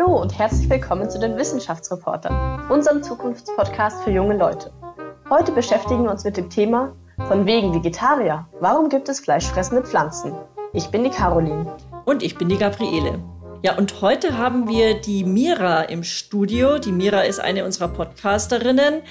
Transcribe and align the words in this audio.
Hallo 0.00 0.18
und 0.18 0.38
herzlich 0.38 0.70
willkommen 0.70 1.10
zu 1.10 1.18
den 1.18 1.36
Wissenschaftsreportern, 1.36 2.70
unserem 2.70 3.02
Zukunftspodcast 3.02 4.02
für 4.02 4.10
junge 4.10 4.34
Leute. 4.34 4.72
Heute 5.28 5.52
beschäftigen 5.52 6.04
wir 6.04 6.10
uns 6.10 6.24
mit 6.24 6.38
dem 6.38 6.48
Thema 6.48 6.96
von 7.28 7.44
wegen 7.44 7.74
Vegetarier. 7.74 8.48
Warum 8.60 8.88
gibt 8.88 9.10
es 9.10 9.20
fleischfressende 9.20 9.84
Pflanzen? 9.84 10.34
Ich 10.72 10.86
bin 10.88 11.04
die 11.04 11.10
Caroline. 11.10 11.76
Und 12.06 12.22
ich 12.22 12.38
bin 12.38 12.48
die 12.48 12.56
Gabriele. 12.56 13.22
Ja, 13.62 13.76
und 13.76 14.00
heute 14.00 14.38
haben 14.38 14.68
wir 14.68 14.98
die 14.98 15.22
Mira 15.22 15.82
im 15.82 16.02
Studio. 16.02 16.78
Die 16.78 16.92
Mira 16.92 17.20
ist 17.20 17.40
eine 17.40 17.66
unserer 17.66 17.88
Podcasterinnen. 17.88 19.02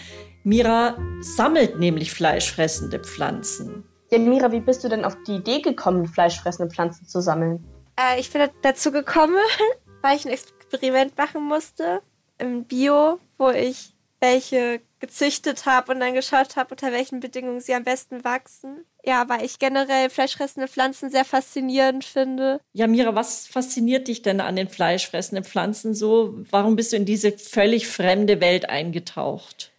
Mira 0.43 0.97
sammelt 1.21 1.77
nämlich 1.77 2.11
fleischfressende 2.11 2.97
Pflanzen. 2.97 3.83
Ja, 4.09 4.17
Mira, 4.17 4.51
wie 4.51 4.61
bist 4.61 4.83
du 4.83 4.89
denn 4.89 5.05
auf 5.05 5.15
die 5.27 5.35
Idee 5.35 5.61
gekommen, 5.61 6.07
fleischfressende 6.07 6.73
Pflanzen 6.73 7.07
zu 7.07 7.21
sammeln? 7.21 7.63
Äh, 7.95 8.19
ich 8.19 8.33
bin 8.33 8.41
dazu 8.63 8.91
gekommen, 8.91 9.37
weil 10.01 10.15
ich 10.15 10.25
ein 10.25 10.31
Experiment 10.69 11.17
machen 11.17 11.43
musste 11.43 12.01
im 12.37 12.63
Bio, 12.63 13.19
wo 13.37 13.49
ich 13.49 13.93
welche 14.19 14.81
gezüchtet 14.99 15.65
habe 15.65 15.93
und 15.93 16.01
dann 16.01 16.13
geschaut 16.13 16.57
habe, 16.57 16.71
unter 16.71 16.91
welchen 16.91 17.21
Bedingungen 17.21 17.61
sie 17.61 17.73
am 17.73 17.85
besten 17.85 18.23
wachsen. 18.23 18.85
Ja, 19.03 19.27
weil 19.29 19.45
ich 19.45 19.59
generell 19.59 20.09
fleischfressende 20.09 20.67
Pflanzen 20.67 21.09
sehr 21.09 21.23
faszinierend 21.23 22.03
finde. 22.03 22.59
Ja, 22.73 22.85
Mira, 22.87 23.15
was 23.15 23.47
fasziniert 23.47 24.09
dich 24.09 24.21
denn 24.21 24.41
an 24.41 24.57
den 24.57 24.67
fleischfressenden 24.67 25.45
Pflanzen 25.45 25.95
so? 25.95 26.33
Warum 26.51 26.75
bist 26.75 26.91
du 26.91 26.97
in 26.97 27.05
diese 27.05 27.31
völlig 27.31 27.87
fremde 27.87 28.41
Welt 28.41 28.69
eingetaucht? 28.69 29.71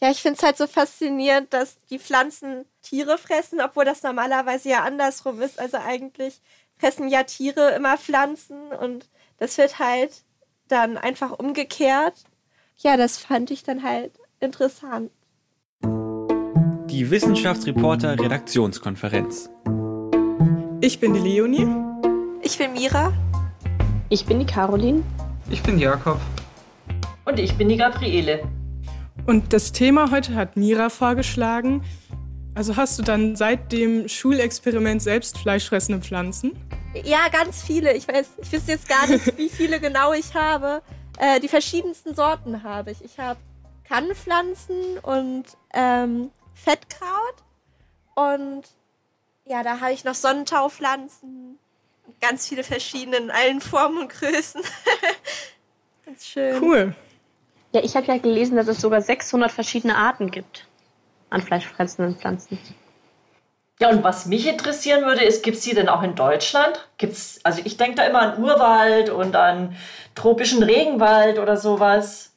Ja, 0.00 0.10
ich 0.10 0.22
finde 0.22 0.38
es 0.38 0.42
halt 0.42 0.56
so 0.56 0.66
faszinierend, 0.66 1.52
dass 1.52 1.76
die 1.90 1.98
Pflanzen 1.98 2.64
Tiere 2.82 3.18
fressen, 3.18 3.60
obwohl 3.60 3.84
das 3.84 4.02
normalerweise 4.02 4.70
ja 4.70 4.82
andersrum 4.82 5.40
ist. 5.42 5.60
Also 5.60 5.76
eigentlich 5.76 6.40
fressen 6.78 7.08
ja 7.08 7.22
Tiere 7.24 7.72
immer 7.72 7.98
Pflanzen 7.98 8.72
und 8.72 9.06
das 9.38 9.58
wird 9.58 9.78
halt 9.78 10.24
dann 10.72 10.96
einfach 10.96 11.38
umgekehrt. 11.38 12.14
Ja, 12.78 12.96
das 12.96 13.18
fand 13.18 13.50
ich 13.50 13.62
dann 13.62 13.82
halt 13.82 14.12
interessant. 14.40 15.10
Die 15.84 17.10
Wissenschaftsreporter 17.10 18.18
Redaktionskonferenz. 18.18 19.50
Ich 20.80 20.98
bin 20.98 21.12
die 21.12 21.20
Leonie. 21.20 21.68
Ich 22.42 22.58
bin 22.58 22.72
Mira. 22.72 23.12
Ich 24.08 24.24
bin 24.24 24.40
die 24.40 24.46
Caroline. 24.46 25.02
Ich 25.50 25.62
bin 25.62 25.78
Jakob. 25.78 26.18
Und 27.24 27.38
ich 27.38 27.54
bin 27.56 27.68
die 27.68 27.76
Gabriele. 27.76 28.42
Und 29.26 29.52
das 29.52 29.72
Thema 29.72 30.10
heute 30.10 30.34
hat 30.34 30.56
Mira 30.56 30.88
vorgeschlagen. 30.88 31.82
Also 32.54 32.76
hast 32.76 32.98
du 32.98 33.02
dann 33.02 33.36
seit 33.36 33.72
dem 33.72 34.08
Schulexperiment 34.08 35.02
selbst 35.02 35.38
fleischfressende 35.38 36.00
Pflanzen? 36.00 36.52
Ja, 36.94 37.28
ganz 37.28 37.62
viele. 37.62 37.94
Ich 37.94 38.06
weiß, 38.06 38.30
ich 38.42 38.52
wüsste 38.52 38.72
jetzt 38.72 38.88
gar 38.88 39.06
nicht, 39.06 39.36
wie 39.38 39.48
viele 39.48 39.80
genau 39.80 40.12
ich 40.12 40.34
habe. 40.34 40.82
Äh, 41.18 41.40
die 41.40 41.48
verschiedensten 41.48 42.14
Sorten 42.14 42.62
habe 42.62 42.90
ich. 42.90 43.04
Ich 43.04 43.18
habe 43.18 43.38
Kannpflanzen 43.88 44.98
und 44.98 45.44
ähm, 45.72 46.30
Fettkraut. 46.54 47.36
Und 48.14 48.62
ja, 49.44 49.62
da 49.62 49.80
habe 49.80 49.92
ich 49.92 50.04
noch 50.04 50.14
Sonnentaupflanzen. 50.14 51.58
Ganz 52.20 52.48
viele 52.48 52.64
verschiedene 52.64 53.16
in 53.16 53.30
allen 53.30 53.60
Formen 53.60 53.98
und 53.98 54.08
Größen. 54.10 54.62
ganz 56.04 56.26
schön. 56.26 56.62
Cool. 56.62 56.94
Ja, 57.72 57.82
ich 57.82 57.96
habe 57.96 58.06
ja 58.06 58.18
gelesen, 58.18 58.56
dass 58.56 58.68
es 58.68 58.80
sogar 58.80 59.00
600 59.00 59.50
verschiedene 59.50 59.96
Arten 59.96 60.30
gibt 60.30 60.66
an 61.30 61.40
fleischfressenden 61.40 62.16
Pflanzen. 62.16 62.58
Ja, 63.80 63.90
und 63.90 64.04
was 64.04 64.26
mich 64.26 64.46
interessieren 64.46 65.04
würde, 65.04 65.24
ist, 65.24 65.42
gibt 65.42 65.56
es 65.56 65.64
die 65.64 65.74
denn 65.74 65.88
auch 65.88 66.02
in 66.02 66.14
Deutschland? 66.14 66.88
Gibt's, 66.98 67.40
also 67.42 67.62
ich 67.64 67.76
denke 67.76 67.96
da 67.96 68.04
immer 68.04 68.20
an 68.22 68.42
Urwald 68.42 69.10
und 69.10 69.34
an 69.34 69.76
tropischen 70.14 70.62
Regenwald 70.62 71.38
oder 71.38 71.56
sowas. 71.56 72.32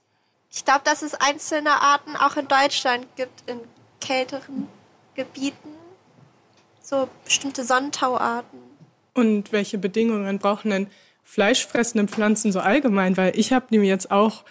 Ich 0.52 0.66
glaube, 0.66 0.81
dass 0.86 1.02
es 1.02 1.13
einzelne 1.13 1.69
Arten 1.69 2.16
auch 2.16 2.38
in 2.38 2.47
Deutschland 2.47 3.06
gibt, 3.16 3.50
in 3.50 3.59
kälteren 4.00 4.68
Gebieten. 5.13 5.69
So 6.81 7.09
bestimmte 7.23 7.63
Sonnentauarten. 7.63 8.59
Und 9.13 9.52
welche 9.52 9.78
Bedingungen 9.78 10.40
brauchen 10.40 10.72
denn 10.72 10.88
fleischfressende 11.23 12.07
Pflanzen 12.07 12.52
so 12.52 12.59
allgemein? 12.59 13.17
Weil 13.17 13.38
ich 13.38 13.52
habe 13.52 13.66
mir 13.69 13.84
jetzt 13.84 14.12
auch 14.12 14.44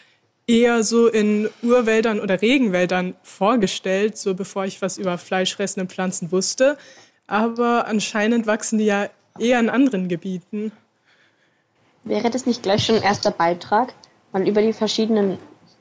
eher 0.46 0.84
so 0.84 1.08
in 1.08 1.48
Urwäldern 1.62 2.20
oder 2.20 2.42
Regenwäldern 2.42 3.14
vorgestellt, 3.22 4.18
so 4.18 4.34
bevor 4.34 4.64
ich 4.64 4.82
was 4.82 4.98
über 4.98 5.18
fleischfressende 5.18 5.88
Pflanzen 5.88 6.32
wusste. 6.32 6.76
Aber 7.26 7.86
anscheinend 7.86 8.46
wachsen 8.46 8.78
die 8.78 8.84
ja 8.84 9.08
eher 9.38 9.58
in 9.58 9.70
anderen 9.70 10.08
Gebieten. 10.08 10.72
Wäre 12.04 12.30
das 12.30 12.44
nicht 12.44 12.62
gleich 12.62 12.84
schon 12.84 12.96
ein 12.96 13.02
erster 13.02 13.30
Beitrag, 13.30 13.94
mal 14.32 14.46
über 14.46 14.60
die 14.60 14.74
verschiedenen 14.74 15.38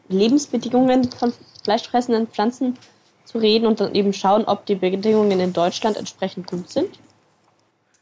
Lebensbedingungen 0.08 1.12
von 1.12 1.34
fleischfressenden 1.64 2.28
Pflanzen 2.28 2.78
zu 3.26 3.40
reden 3.40 3.68
und 3.68 3.82
dann 3.82 3.94
eben 3.94 4.14
schauen, 4.14 4.46
ob 4.46 4.66
die 4.66 4.76
Bedingungen 4.76 5.40
in 5.40 5.54
Deutschland 5.54 5.98
entsprechend 5.98 6.48
gut 6.48 6.70
sind? 6.70 7.00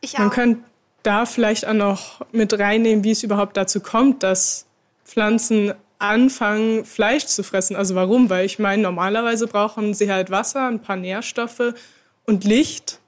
Ich 0.01 0.17
Man 0.17 0.29
auch. 0.29 0.33
könnte 0.33 0.63
da 1.03 1.25
vielleicht 1.25 1.67
auch 1.67 1.73
noch 1.73 2.21
mit 2.31 2.57
reinnehmen, 2.57 3.03
wie 3.03 3.11
es 3.11 3.23
überhaupt 3.23 3.57
dazu 3.57 3.79
kommt, 3.79 4.21
dass 4.21 4.67
Pflanzen 5.03 5.73
anfangen, 6.01 6.85
Fleisch 6.85 7.25
zu 7.25 7.43
fressen. 7.43 7.75
Also 7.75 7.95
warum? 7.95 8.29
Weil 8.29 8.45
ich 8.45 8.59
meine, 8.59 8.81
normalerweise 8.81 9.47
brauchen 9.47 9.93
sie 9.93 10.11
halt 10.11 10.31
Wasser, 10.31 10.67
ein 10.67 10.81
paar 10.81 10.95
Nährstoffe 10.95 11.73
und 12.25 12.43
Licht. 12.43 12.99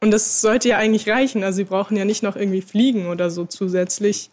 Und 0.00 0.10
das 0.10 0.40
sollte 0.40 0.68
ja 0.68 0.78
eigentlich 0.78 1.08
reichen. 1.08 1.42
Also 1.44 1.56
sie 1.56 1.64
brauchen 1.64 1.96
ja 1.96 2.04
nicht 2.04 2.22
noch 2.22 2.36
irgendwie 2.36 2.62
Fliegen 2.62 3.08
oder 3.08 3.30
so 3.30 3.44
zusätzlich. 3.44 4.30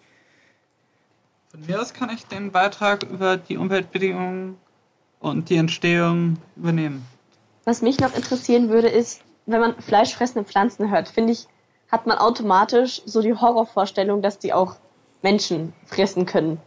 Von 1.50 1.66
mir 1.66 1.82
aus 1.82 1.94
kann 1.94 2.10
ich 2.10 2.26
den 2.26 2.52
Beitrag 2.52 3.04
über 3.04 3.38
die 3.38 3.58
Umweltbedingungen 3.58 4.58
und 5.20 5.50
die 5.50 5.56
Entstehung 5.58 6.38
übernehmen. 6.56 7.06
Was 7.64 7.82
mich 7.82 8.00
noch 8.00 8.16
interessieren 8.16 8.70
würde, 8.70 8.90
ist, 8.90 9.22
wenn 9.46 9.60
man 9.60 9.76
fleischfressende 9.82 10.48
Pflanzen 10.48 10.92
hört, 10.92 11.10
finde 11.10 11.34
ich, 11.34 11.48
hat 11.92 12.08
man 12.08 12.18
automatisch 12.18 13.02
so 13.06 13.22
die 13.22 13.34
Horrorvorstellung, 13.34 14.22
dass 14.22 14.38
die 14.38 14.54
auch 14.54 14.76
Menschen 15.22 15.74
fressen 15.86 16.26
können. 16.26 16.60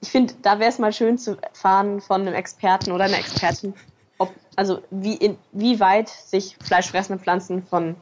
Ich 0.00 0.10
finde, 0.10 0.34
da 0.42 0.58
wäre 0.58 0.70
es 0.70 0.78
mal 0.78 0.92
schön 0.92 1.18
zu 1.18 1.36
erfahren 1.40 2.00
von 2.00 2.22
einem 2.22 2.34
Experten 2.34 2.92
oder 2.92 3.04
einer 3.04 3.18
Expertin, 3.18 3.74
ob, 4.18 4.32
also 4.56 4.82
wie, 4.90 5.14
in, 5.14 5.38
wie 5.52 5.78
weit 5.78 6.08
sich 6.08 6.56
fleischfressende 6.64 7.22
Pflanzen 7.22 7.66
von 7.66 7.96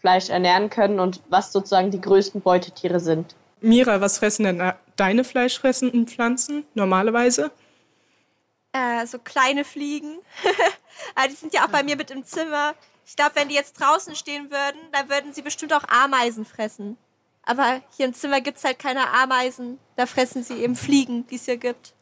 Fleisch 0.00 0.30
ernähren 0.30 0.70
können 0.70 0.98
und 0.98 1.20
was 1.28 1.52
sozusagen 1.52 1.90
die 1.90 2.00
größten 2.00 2.40
Beutetiere 2.40 3.00
sind. 3.00 3.34
Mira, 3.60 4.00
was 4.00 4.18
fressen 4.18 4.44
denn 4.44 4.72
deine 4.96 5.24
fleischfressenden 5.24 6.06
Pflanzen 6.06 6.64
normalerweise? 6.74 7.50
Äh, 8.72 9.06
so 9.06 9.18
kleine 9.18 9.64
Fliegen. 9.64 10.18
Aber 11.14 11.28
die 11.28 11.34
sind 11.34 11.52
ja 11.52 11.64
auch 11.64 11.70
bei 11.70 11.82
mir 11.82 11.96
mit 11.96 12.10
im 12.10 12.24
Zimmer. 12.24 12.74
Ich 13.04 13.16
glaube, 13.16 13.32
wenn 13.34 13.48
die 13.48 13.54
jetzt 13.54 13.78
draußen 13.80 14.14
stehen 14.14 14.50
würden, 14.50 14.80
dann 14.92 15.10
würden 15.10 15.32
sie 15.32 15.42
bestimmt 15.42 15.72
auch 15.74 15.84
Ameisen 15.88 16.44
fressen. 16.44 16.96
Aber 17.50 17.82
hier 17.96 18.06
im 18.06 18.14
Zimmer 18.14 18.40
gibt 18.40 18.58
es 18.58 18.64
halt 18.64 18.78
keine 18.78 19.08
Ameisen. 19.10 19.80
Da 19.96 20.06
fressen 20.06 20.44
sie 20.44 20.62
eben 20.62 20.76
Fliegen, 20.76 21.26
die 21.26 21.34
es 21.34 21.46
hier 21.46 21.56
gibt. 21.56 21.94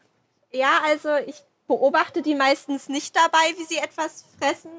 Ja, 0.52 0.82
also 0.84 1.08
ich 1.26 1.36
beobachte 1.66 2.20
die 2.20 2.34
meistens 2.34 2.90
nicht 2.90 3.16
dabei, 3.16 3.54
wie 3.56 3.64
sie 3.64 3.78
etwas 3.78 4.26
fressen. 4.38 4.70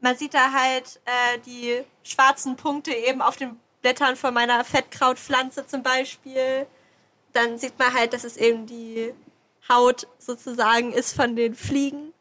Man 0.00 0.16
sieht 0.16 0.32
da 0.32 0.52
halt 0.52 1.02
äh, 1.04 1.38
die 1.44 1.82
schwarzen 2.02 2.56
Punkte 2.56 2.94
eben 2.94 3.20
auf 3.20 3.36
den 3.36 3.60
Blättern 3.82 4.16
von 4.16 4.32
meiner 4.32 4.64
Fettkrautpflanze 4.64 5.66
zum 5.66 5.82
Beispiel. 5.82 6.66
Dann 7.34 7.58
sieht 7.58 7.78
man 7.78 7.92
halt, 7.92 8.14
dass 8.14 8.24
es 8.24 8.38
eben 8.38 8.64
die 8.64 9.12
Haut 9.68 10.06
sozusagen 10.18 10.94
ist 10.94 11.14
von 11.14 11.36
den 11.36 11.54
Fliegen. 11.54 12.14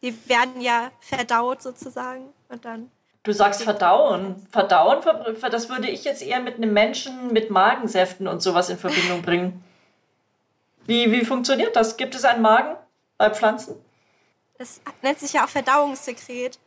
Die 0.00 0.26
werden 0.26 0.62
ja 0.62 0.90
verdaut 1.00 1.60
sozusagen 1.60 2.32
und 2.48 2.64
dann 2.64 2.90
Du 3.26 3.32
sagst 3.32 3.64
verdauen. 3.64 4.36
Verdauen, 4.52 5.00
das 5.50 5.68
würde 5.68 5.88
ich 5.88 6.04
jetzt 6.04 6.22
eher 6.22 6.38
mit 6.38 6.58
einem 6.58 6.72
Menschen 6.72 7.32
mit 7.32 7.50
Magensäften 7.50 8.28
und 8.28 8.40
sowas 8.40 8.70
in 8.70 8.78
Verbindung 8.78 9.22
bringen. 9.22 9.64
Wie, 10.86 11.10
wie 11.10 11.24
funktioniert 11.24 11.74
das? 11.74 11.96
Gibt 11.96 12.14
es 12.14 12.24
einen 12.24 12.40
Magen 12.40 12.76
bei 13.18 13.28
Pflanzen? 13.30 13.74
Das 14.58 14.80
nennt 15.02 15.18
sich 15.18 15.32
ja 15.32 15.44
auch 15.44 15.48
Verdauungssekret 15.48 16.60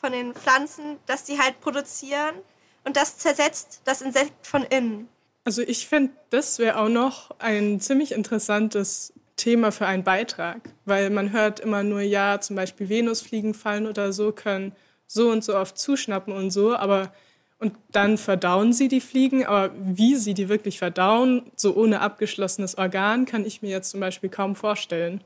von 0.00 0.12
den 0.12 0.32
Pflanzen, 0.32 0.96
das 1.04 1.24
die 1.24 1.38
halt 1.38 1.60
produzieren. 1.60 2.36
Und 2.84 2.96
das 2.96 3.18
zersetzt 3.18 3.82
das 3.84 4.00
Insekt 4.00 4.46
von 4.46 4.62
innen. 4.62 5.10
Also 5.44 5.60
ich 5.60 5.88
finde, 5.88 6.14
das 6.30 6.58
wäre 6.58 6.80
auch 6.80 6.88
noch 6.88 7.32
ein 7.38 7.80
ziemlich 7.80 8.12
interessantes 8.12 9.12
Thema 9.36 9.72
für 9.72 9.84
einen 9.84 10.04
Beitrag, 10.04 10.70
weil 10.86 11.10
man 11.10 11.32
hört 11.32 11.60
immer 11.60 11.82
nur, 11.82 12.00
ja, 12.00 12.40
zum 12.40 12.56
Beispiel 12.56 12.88
Venusfliegen 12.88 13.52
fallen 13.52 13.86
oder 13.86 14.14
so, 14.14 14.32
können 14.32 14.74
so 15.08 15.30
und 15.30 15.42
so 15.42 15.56
oft 15.56 15.76
zuschnappen 15.76 16.32
und 16.32 16.50
so, 16.50 16.76
aber 16.76 17.12
und 17.60 17.74
dann 17.90 18.18
verdauen 18.18 18.72
sie 18.72 18.86
die 18.86 19.00
Fliegen, 19.00 19.44
aber 19.44 19.74
wie 19.76 20.14
sie 20.14 20.32
die 20.32 20.48
wirklich 20.48 20.78
verdauen, 20.78 21.42
so 21.56 21.74
ohne 21.74 22.00
abgeschlossenes 22.00 22.78
Organ, 22.78 23.26
kann 23.26 23.44
ich 23.44 23.62
mir 23.62 23.70
jetzt 23.70 23.90
zum 23.90 23.98
Beispiel 23.98 24.30
kaum 24.30 24.54
vorstellen. 24.54 25.24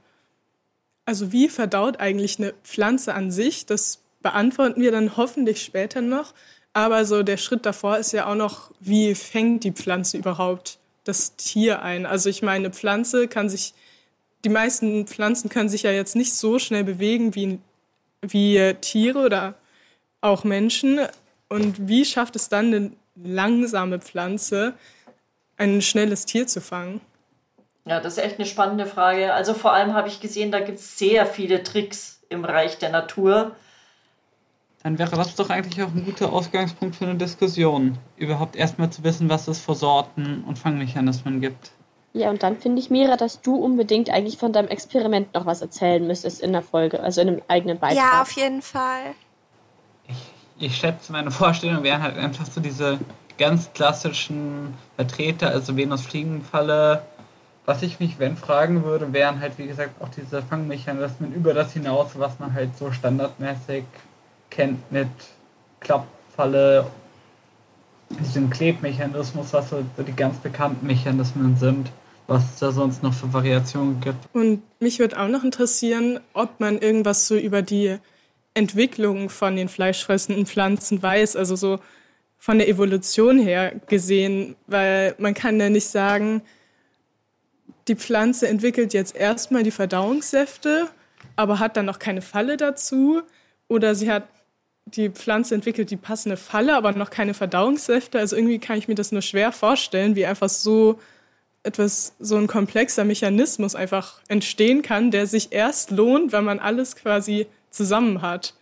Also 1.04 1.30
wie 1.30 1.48
verdaut 1.48 2.00
eigentlich 2.00 2.38
eine 2.38 2.54
Pflanze 2.64 3.12
an 3.12 3.30
sich? 3.30 3.66
Das 3.66 4.00
beantworten 4.22 4.80
wir 4.80 4.92
dann 4.92 5.18
hoffentlich 5.18 5.62
später 5.62 6.00
noch. 6.00 6.32
Aber 6.72 7.04
so 7.04 7.22
der 7.22 7.36
Schritt 7.36 7.66
davor 7.66 7.98
ist 7.98 8.12
ja 8.12 8.26
auch 8.26 8.34
noch, 8.34 8.70
wie 8.80 9.14
fängt 9.14 9.64
die 9.64 9.72
Pflanze 9.72 10.16
überhaupt 10.16 10.78
das 11.04 11.36
Tier 11.36 11.82
ein. 11.82 12.06
Also 12.06 12.30
ich 12.30 12.40
meine, 12.40 12.66
eine 12.66 12.70
Pflanze 12.70 13.28
kann 13.28 13.50
sich, 13.50 13.74
die 14.44 14.48
meisten 14.48 15.06
Pflanzen 15.06 15.50
können 15.50 15.68
sich 15.68 15.82
ja 15.82 15.90
jetzt 15.90 16.16
nicht 16.16 16.34
so 16.34 16.58
schnell 16.58 16.84
bewegen 16.84 17.34
wie, 17.34 17.58
wie 18.22 18.74
Tiere 18.80 19.18
oder 19.18 19.54
auch 20.22 20.44
Menschen. 20.44 21.00
Und 21.48 21.88
wie 21.88 22.06
schafft 22.06 22.36
es 22.36 22.48
dann 22.48 22.66
eine 22.66 22.92
langsame 23.14 23.98
Pflanze, 23.98 24.72
ein 25.58 25.82
schnelles 25.82 26.24
Tier 26.24 26.46
zu 26.46 26.62
fangen? 26.62 27.02
Ja, 27.84 28.00
das 28.00 28.16
ist 28.16 28.24
echt 28.24 28.38
eine 28.38 28.46
spannende 28.46 28.86
Frage. 28.86 29.34
Also 29.34 29.54
vor 29.54 29.72
allem 29.72 29.92
habe 29.92 30.08
ich 30.08 30.20
gesehen, 30.20 30.50
da 30.50 30.60
gibt 30.60 30.78
es 30.78 30.98
sehr 30.98 31.26
viele 31.26 31.62
Tricks 31.62 32.20
im 32.28 32.44
Reich 32.44 32.78
der 32.78 32.90
Natur. 32.90 33.54
Dann 34.82 34.98
wäre 34.98 35.14
das 35.16 35.34
doch 35.36 35.50
eigentlich 35.50 35.82
auch 35.82 35.92
ein 35.92 36.04
guter 36.04 36.32
Ausgangspunkt 36.32 36.96
für 36.96 37.04
eine 37.04 37.16
Diskussion. 37.16 37.98
Überhaupt 38.16 38.56
erstmal 38.56 38.90
zu 38.90 39.04
wissen, 39.04 39.28
was 39.28 39.46
es 39.46 39.60
für 39.60 39.74
Sorten 39.74 40.44
und 40.46 40.58
Fangmechanismen 40.58 41.40
gibt. 41.40 41.72
Ja, 42.14 42.30
und 42.30 42.42
dann 42.42 42.58
finde 42.58 42.80
ich, 42.80 42.90
Mira, 42.90 43.16
dass 43.16 43.40
du 43.40 43.56
unbedingt 43.56 44.10
eigentlich 44.10 44.36
von 44.38 44.52
deinem 44.52 44.68
Experiment 44.68 45.32
noch 45.34 45.46
was 45.46 45.62
erzählen 45.62 46.06
müsstest 46.06 46.42
in 46.42 46.52
der 46.52 46.62
Folge, 46.62 47.00
also 47.00 47.20
in 47.20 47.28
einem 47.28 47.42
eigenen 47.48 47.78
Beitrag. 47.78 47.96
Ja, 47.96 48.22
auf 48.22 48.32
jeden 48.32 48.60
Fall. 48.60 49.14
Ich, 50.62 50.76
schätze, 50.76 51.10
meine 51.10 51.32
Vorstellung 51.32 51.82
wären 51.82 52.02
halt 52.02 52.16
einfach 52.16 52.46
so 52.46 52.60
diese 52.60 53.00
ganz 53.36 53.72
klassischen 53.72 54.74
Vertreter, 54.94 55.48
also 55.48 55.76
Venus-Fliegenfalle, 55.76 57.02
was 57.66 57.82
ich 57.82 57.98
mich, 57.98 58.20
wenn, 58.20 58.36
fragen 58.36 58.84
würde, 58.84 59.12
wären 59.12 59.40
halt, 59.40 59.58
wie 59.58 59.66
gesagt, 59.66 60.00
auch 60.00 60.08
diese 60.10 60.40
Fangmechanismen 60.40 61.34
über 61.34 61.52
das 61.52 61.72
hinaus, 61.72 62.10
was 62.14 62.38
man 62.38 62.54
halt 62.54 62.78
so 62.78 62.92
standardmäßig 62.92 63.82
kennt 64.50 64.92
mit 64.92 65.08
Klappfalle, 65.80 66.86
diesem 68.10 68.48
Klebmechanismus, 68.48 69.52
was 69.52 69.70
so 69.70 69.84
die 69.98 70.14
ganz 70.14 70.36
bekannten 70.36 70.86
Mechanismen 70.86 71.56
sind, 71.56 71.90
was 72.28 72.44
es 72.44 72.60
da 72.60 72.70
sonst 72.70 73.02
noch 73.02 73.14
für 73.14 73.32
Variationen 73.32 74.00
gibt. 74.00 74.32
Und 74.32 74.62
mich 74.78 75.00
würde 75.00 75.20
auch 75.20 75.26
noch 75.28 75.42
interessieren, 75.42 76.20
ob 76.34 76.60
man 76.60 76.78
irgendwas 76.78 77.26
so 77.26 77.34
über 77.34 77.62
die 77.62 77.98
Entwicklung 78.54 79.30
von 79.30 79.56
den 79.56 79.68
fleischfressenden 79.68 80.46
Pflanzen 80.46 81.02
weiß, 81.02 81.36
also 81.36 81.56
so 81.56 81.78
von 82.38 82.58
der 82.58 82.68
Evolution 82.68 83.38
her 83.38 83.72
gesehen, 83.86 84.56
weil 84.66 85.14
man 85.18 85.34
kann 85.34 85.60
ja 85.60 85.70
nicht 85.70 85.86
sagen, 85.86 86.42
die 87.88 87.96
Pflanze 87.96 88.48
entwickelt 88.48 88.94
jetzt 88.94 89.16
erstmal 89.16 89.62
die 89.62 89.70
Verdauungssäfte, 89.70 90.88
aber 91.36 91.58
hat 91.58 91.76
dann 91.76 91.86
noch 91.86 91.98
keine 91.98 92.22
Falle 92.22 92.56
dazu. 92.56 93.22
Oder 93.68 93.94
sie 93.94 94.10
hat, 94.10 94.24
die 94.86 95.08
Pflanze 95.08 95.54
entwickelt 95.54 95.90
die 95.90 95.96
passende 95.96 96.36
Falle, 96.36 96.76
aber 96.76 96.92
noch 96.92 97.10
keine 97.10 97.34
Verdauungssäfte. 97.34 98.18
Also 98.18 98.36
irgendwie 98.36 98.58
kann 98.58 98.78
ich 98.78 98.88
mir 98.88 98.94
das 98.94 99.12
nur 99.12 99.22
schwer 99.22 99.52
vorstellen, 99.52 100.16
wie 100.16 100.26
einfach 100.26 100.48
so 100.48 101.00
etwas, 101.62 102.14
so 102.18 102.36
ein 102.36 102.48
komplexer 102.48 103.04
Mechanismus 103.04 103.74
einfach 103.74 104.20
entstehen 104.28 104.82
kann, 104.82 105.10
der 105.10 105.26
sich 105.26 105.52
erst 105.52 105.90
lohnt, 105.90 106.32
wenn 106.32 106.44
man 106.44 106.58
alles 106.58 106.96
quasi 106.96 107.46
zusammen 107.72 108.22
hat. 108.22 108.54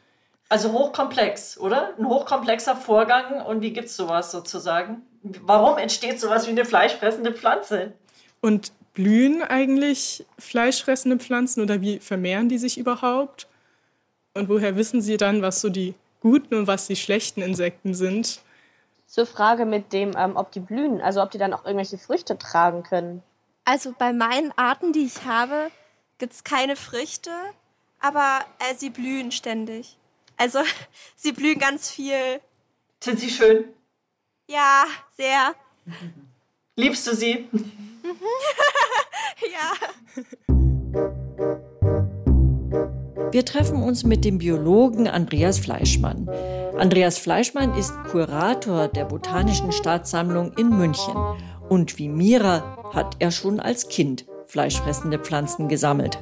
Also 0.49 0.73
hochkomplex, 0.73 1.59
oder? 1.59 1.95
Ein 1.99 2.07
hochkomplexer 2.07 2.77
Vorgang. 2.77 3.45
Und 3.45 3.61
wie 3.61 3.73
gibt 3.73 3.89
es 3.89 3.97
sowas 3.97 4.33
sozusagen? 4.33 5.03
Warum 5.23 5.79
entsteht 5.79 6.19
sowas 6.19 6.47
wie 6.47 6.51
eine 6.51 6.65
fleischfressende 6.65 7.33
Pflanze? 7.33 7.93
Und 8.41 8.73
blühen 8.95 9.43
eigentlich 9.43 10.27
fleischfressende 10.39 11.19
Pflanzen 11.19 11.62
oder 11.62 11.81
wie 11.81 12.01
vermehren 12.01 12.49
die 12.49 12.59
sich 12.59 12.79
überhaupt? 12.79 13.47
Und 14.35 14.49
woher 14.49 14.77
wissen 14.77 15.01
Sie 15.01 15.17
dann, 15.17 15.43
was 15.43 15.61
so 15.61 15.69
die 15.69 15.95
guten 16.21 16.55
und 16.55 16.67
was 16.67 16.87
die 16.87 16.97
schlechten 16.97 17.43
Insekten 17.43 17.95
sind? 17.95 18.41
Zur 19.07 19.27
Frage 19.27 19.67
mit 19.67 19.93
dem, 19.93 20.17
ähm, 20.17 20.37
ob 20.37 20.53
die 20.53 20.61
blühen, 20.61 21.01
also 21.01 21.23
ob 21.23 21.31
die 21.31 21.39
dann 21.39 21.53
auch 21.53 21.65
irgendwelche 21.65 21.99
Früchte 21.99 22.39
tragen 22.39 22.83
können. 22.83 23.23
Also 23.65 23.93
bei 23.97 24.12
meinen 24.12 24.53
Arten, 24.57 24.93
die 24.93 25.05
ich 25.05 25.25
habe, 25.25 25.71
gibt 26.19 26.33
es 26.33 26.45
keine 26.45 26.77
Früchte, 26.77 27.31
aber 28.00 28.41
äh, 28.58 28.75
sie 28.76 28.91
blühen 28.91 29.31
ständig. 29.31 29.97
Also 30.37 30.61
sie 31.17 31.32
blühen 31.32 31.58
ganz 31.58 31.91
viel. 31.91 32.41
Sind 33.02 33.20
sie 33.20 33.31
schön? 33.31 33.64
Ja, 34.49 34.85
sehr. 35.17 35.55
Liebst 36.76 37.06
du 37.06 37.14
sie? 37.14 37.49
ja. 39.52 39.73
Wir 43.32 43.44
treffen 43.44 43.82
uns 43.82 44.02
mit 44.02 44.25
dem 44.25 44.38
Biologen 44.38 45.06
Andreas 45.06 45.58
Fleischmann. 45.61 46.29
Andreas 46.76 47.19
Fleischmann 47.19 47.75
ist 47.76 47.93
Kurator 48.11 48.88
der 48.88 49.05
Botanischen 49.05 49.70
Staatssammlung 49.70 50.52
in 50.55 50.70
München. 50.70 51.14
Und 51.69 51.99
wie 51.99 52.08
Mira 52.08 52.91
hat 52.93 53.17
er 53.20 53.31
schon 53.31 53.61
als 53.61 53.88
Kind 53.88 54.26
fleischfressende 54.47 55.20
Pflanzen 55.20 55.69
gesammelt. 55.69 56.19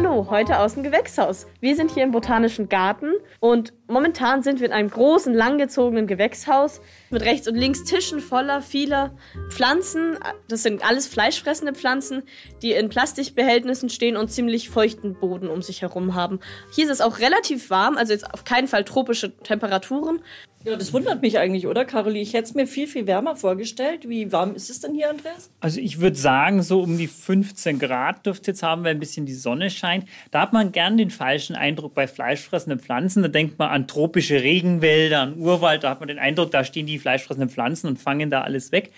Hallo, 0.00 0.28
heute 0.30 0.60
aus 0.60 0.74
dem 0.74 0.84
Gewächshaus. 0.84 1.48
Wir 1.58 1.74
sind 1.74 1.90
hier 1.90 2.04
im 2.04 2.12
Botanischen 2.12 2.68
Garten 2.68 3.14
und 3.40 3.72
momentan 3.88 4.44
sind 4.44 4.60
wir 4.60 4.68
in 4.68 4.72
einem 4.72 4.90
großen, 4.90 5.34
langgezogenen 5.34 6.06
Gewächshaus 6.06 6.80
mit 7.10 7.22
rechts 7.22 7.48
und 7.48 7.56
links 7.56 7.82
Tischen 7.82 8.20
voller 8.20 8.62
vieler 8.62 9.16
Pflanzen. 9.48 10.16
Das 10.46 10.62
sind 10.62 10.84
alles 10.84 11.08
fleischfressende 11.08 11.74
Pflanzen, 11.74 12.22
die 12.62 12.74
in 12.74 12.90
Plastikbehältnissen 12.90 13.90
stehen 13.90 14.16
und 14.16 14.30
ziemlich 14.30 14.70
feuchten 14.70 15.14
Boden 15.14 15.48
um 15.48 15.62
sich 15.62 15.82
herum 15.82 16.14
haben. 16.14 16.38
Hier 16.72 16.84
ist 16.84 16.92
es 16.92 17.00
auch 17.00 17.18
relativ 17.18 17.68
warm, 17.68 17.96
also 17.96 18.12
jetzt 18.12 18.32
auf 18.32 18.44
keinen 18.44 18.68
Fall 18.68 18.84
tropische 18.84 19.36
Temperaturen. 19.38 20.22
Ja, 20.68 20.76
das 20.76 20.92
wundert 20.92 21.22
mich 21.22 21.38
eigentlich, 21.38 21.66
oder, 21.66 21.86
Caroli? 21.86 22.20
Ich 22.20 22.34
hätte 22.34 22.44
es 22.44 22.54
mir 22.54 22.66
viel, 22.66 22.86
viel 22.86 23.06
wärmer 23.06 23.36
vorgestellt. 23.36 24.06
Wie 24.06 24.30
warm 24.32 24.54
ist 24.54 24.68
es 24.68 24.80
denn 24.80 24.92
hier, 24.92 25.08
Andreas? 25.08 25.50
Also 25.60 25.80
ich 25.80 25.98
würde 26.00 26.16
sagen, 26.16 26.62
so 26.62 26.82
um 26.82 26.98
die 26.98 27.06
15 27.06 27.78
Grad 27.78 28.26
dürfte 28.26 28.50
jetzt 28.50 28.62
haben, 28.62 28.84
weil 28.84 28.90
ein 28.90 29.00
bisschen 29.00 29.24
die 29.24 29.32
Sonne 29.32 29.70
scheint. 29.70 30.04
Da 30.30 30.42
hat 30.42 30.52
man 30.52 30.70
gern 30.70 30.98
den 30.98 31.10
falschen 31.10 31.56
Eindruck 31.56 31.94
bei 31.94 32.06
fleischfressenden 32.06 32.80
Pflanzen. 32.80 33.22
Da 33.22 33.28
denkt 33.28 33.58
man 33.58 33.70
an 33.70 33.86
tropische 33.86 34.42
Regenwälder, 34.42 35.22
an 35.22 35.38
Urwald. 35.38 35.84
Da 35.84 35.90
hat 35.90 36.00
man 36.00 36.08
den 36.08 36.18
Eindruck, 36.18 36.50
da 36.50 36.64
stehen 36.64 36.86
die 36.86 36.98
fleischfressenden 36.98 37.48
Pflanzen 37.48 37.86
und 37.86 37.98
fangen 37.98 38.28
da 38.28 38.42
alles 38.42 38.70
weg. 38.70 38.92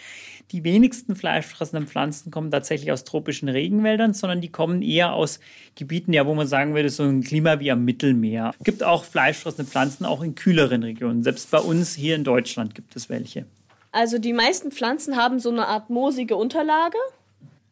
Die 0.52 0.64
wenigsten 0.64 1.14
fleischfressenden 1.14 1.86
Pflanzen 1.86 2.32
kommen 2.32 2.50
tatsächlich 2.50 2.90
aus 2.90 3.04
tropischen 3.04 3.48
Regenwäldern, 3.48 4.14
sondern 4.14 4.40
die 4.40 4.50
kommen 4.50 4.82
eher 4.82 5.12
aus 5.12 5.38
Gebieten, 5.76 6.12
ja, 6.12 6.26
wo 6.26 6.34
man 6.34 6.48
sagen 6.48 6.74
würde, 6.74 6.90
so 6.90 7.04
ein 7.04 7.22
Klima 7.22 7.60
wie 7.60 7.70
am 7.70 7.84
Mittelmeer. 7.84 8.52
Es 8.58 8.64
gibt 8.64 8.82
auch 8.82 9.04
fleischfressende 9.04 9.70
Pflanzen 9.70 10.04
auch 10.04 10.22
in 10.22 10.34
kühleren 10.34 10.82
Regionen. 10.82 11.22
Selbst 11.22 11.52
bei 11.52 11.58
uns 11.58 11.94
hier 11.94 12.16
in 12.16 12.24
Deutschland 12.24 12.74
gibt 12.74 12.96
es 12.96 13.08
welche. 13.08 13.46
Also 13.92 14.18
die 14.18 14.32
meisten 14.32 14.72
Pflanzen 14.72 15.16
haben 15.16 15.38
so 15.38 15.50
eine 15.50 15.68
Art 15.68 15.88
moosige 15.88 16.36
Unterlage. 16.36 16.98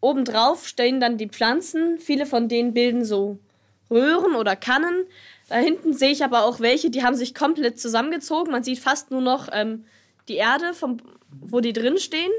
Obendrauf 0.00 0.68
stehen 0.68 1.00
dann 1.00 1.18
die 1.18 1.28
Pflanzen. 1.28 1.98
Viele 1.98 2.26
von 2.26 2.48
denen 2.48 2.74
bilden 2.74 3.04
so 3.04 3.38
Röhren 3.90 4.36
oder 4.36 4.54
Kannen. 4.54 5.04
Da 5.48 5.56
hinten 5.56 5.94
sehe 5.94 6.10
ich 6.10 6.22
aber 6.22 6.44
auch 6.44 6.60
welche, 6.60 6.90
die 6.90 7.02
haben 7.02 7.16
sich 7.16 7.34
komplett 7.34 7.80
zusammengezogen. 7.80 8.52
Man 8.52 8.62
sieht 8.62 8.78
fast 8.78 9.10
nur 9.10 9.22
noch 9.22 9.48
ähm, 9.50 9.84
die 10.28 10.36
Erde, 10.36 10.74
vom, 10.74 10.98
wo 11.40 11.60
die 11.60 11.72
drin 11.72 11.98
stehen. 11.98 12.30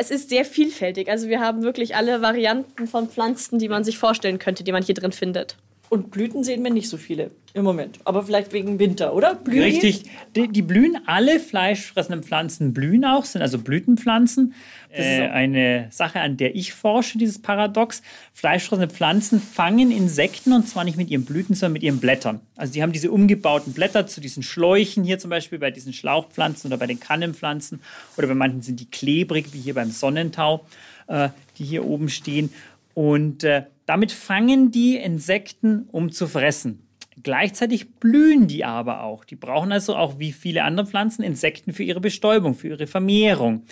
Es 0.00 0.12
ist 0.12 0.28
sehr 0.28 0.44
vielfältig. 0.44 1.10
Also 1.10 1.28
wir 1.28 1.40
haben 1.40 1.64
wirklich 1.64 1.96
alle 1.96 2.22
Varianten 2.22 2.86
von 2.86 3.08
Pflanzen, 3.08 3.58
die 3.58 3.68
man 3.68 3.82
sich 3.82 3.98
vorstellen 3.98 4.38
könnte, 4.38 4.62
die 4.62 4.70
man 4.70 4.84
hier 4.84 4.94
drin 4.94 5.10
findet. 5.10 5.56
Und 5.90 6.10
Blüten 6.10 6.44
sehen 6.44 6.62
wir 6.62 6.70
nicht 6.70 6.88
so 6.88 6.96
viele 6.96 7.30
im 7.54 7.64
Moment. 7.64 7.98
Aber 8.04 8.22
vielleicht 8.22 8.52
wegen 8.52 8.78
Winter, 8.78 9.14
oder? 9.14 9.34
Blühen 9.34 9.62
Richtig. 9.62 10.04
Die, 10.36 10.48
die, 10.48 10.62
blühen, 10.62 10.98
alle 11.06 11.40
fleischfressenden 11.40 12.22
Pflanzen 12.22 12.74
blühen 12.74 13.04
auch, 13.04 13.24
sind 13.24 13.40
also 13.40 13.58
Blütenpflanzen. 13.58 14.54
Das 14.90 15.00
äh, 15.00 15.24
ist 15.24 15.30
eine 15.30 15.88
Sache, 15.90 16.20
an 16.20 16.36
der 16.36 16.54
ich 16.54 16.74
forsche, 16.74 17.16
dieses 17.16 17.40
Paradox. 17.40 18.02
Fleischfressende 18.34 18.92
Pflanzen 18.92 19.40
fangen 19.40 19.90
Insekten 19.90 20.52
und 20.52 20.68
zwar 20.68 20.84
nicht 20.84 20.98
mit 20.98 21.10
ihren 21.10 21.24
Blüten, 21.24 21.54
sondern 21.54 21.72
mit 21.72 21.82
ihren 21.82 22.00
Blättern. 22.00 22.40
Also 22.56 22.72
die 22.74 22.82
haben 22.82 22.92
diese 22.92 23.10
umgebauten 23.10 23.72
Blätter 23.72 24.06
zu 24.06 24.20
diesen 24.20 24.42
Schläuchen 24.42 25.04
hier 25.04 25.18
zum 25.18 25.30
Beispiel 25.30 25.58
bei 25.58 25.70
diesen 25.70 25.92
Schlauchpflanzen 25.94 26.68
oder 26.68 26.78
bei 26.78 26.86
den 26.86 27.00
Kannenpflanzen 27.00 27.80
oder 28.16 28.28
bei 28.28 28.34
manchen 28.34 28.60
sind 28.60 28.80
die 28.80 28.90
klebrig, 28.90 29.52
wie 29.52 29.60
hier 29.60 29.74
beim 29.74 29.90
Sonnentau, 29.90 30.66
äh, 31.06 31.30
die 31.58 31.64
hier 31.64 31.84
oben 31.86 32.10
stehen. 32.10 32.52
Und 32.94 33.44
äh, 33.44 33.62
damit 33.88 34.12
fangen 34.12 34.70
die 34.70 34.96
Insekten, 34.96 35.88
um 35.90 36.12
zu 36.12 36.26
fressen. 36.26 36.86
Gleichzeitig 37.22 37.94
blühen 37.94 38.46
die 38.46 38.62
aber 38.62 39.02
auch. 39.02 39.24
Die 39.24 39.34
brauchen 39.34 39.72
also 39.72 39.96
auch 39.96 40.18
wie 40.18 40.32
viele 40.32 40.62
andere 40.62 40.86
Pflanzen 40.86 41.22
Insekten 41.22 41.72
für 41.72 41.84
ihre 41.84 42.00
Bestäubung, 42.00 42.54
für 42.54 42.68
ihre 42.68 42.86
Vermehrung. 42.86 43.64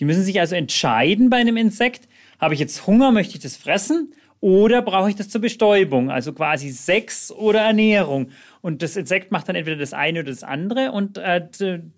Die 0.00 0.04
müssen 0.04 0.24
sich 0.24 0.40
also 0.40 0.56
entscheiden 0.56 1.30
bei 1.30 1.36
einem 1.36 1.56
Insekt, 1.56 2.08
habe 2.40 2.54
ich 2.54 2.60
jetzt 2.60 2.88
Hunger, 2.88 3.12
möchte 3.12 3.36
ich 3.36 3.42
das 3.44 3.56
fressen 3.56 4.12
oder 4.40 4.82
brauche 4.82 5.08
ich 5.08 5.14
das 5.14 5.28
zur 5.28 5.40
Bestäubung, 5.40 6.10
also 6.10 6.32
quasi 6.32 6.70
Sex 6.70 7.30
oder 7.30 7.60
Ernährung. 7.60 8.30
Und 8.62 8.82
das 8.82 8.96
Insekt 8.96 9.30
macht 9.30 9.48
dann 9.48 9.54
entweder 9.54 9.76
das 9.76 9.92
eine 9.92 10.20
oder 10.20 10.30
das 10.30 10.42
andere. 10.42 10.90
Und 10.90 11.16
äh, 11.16 11.46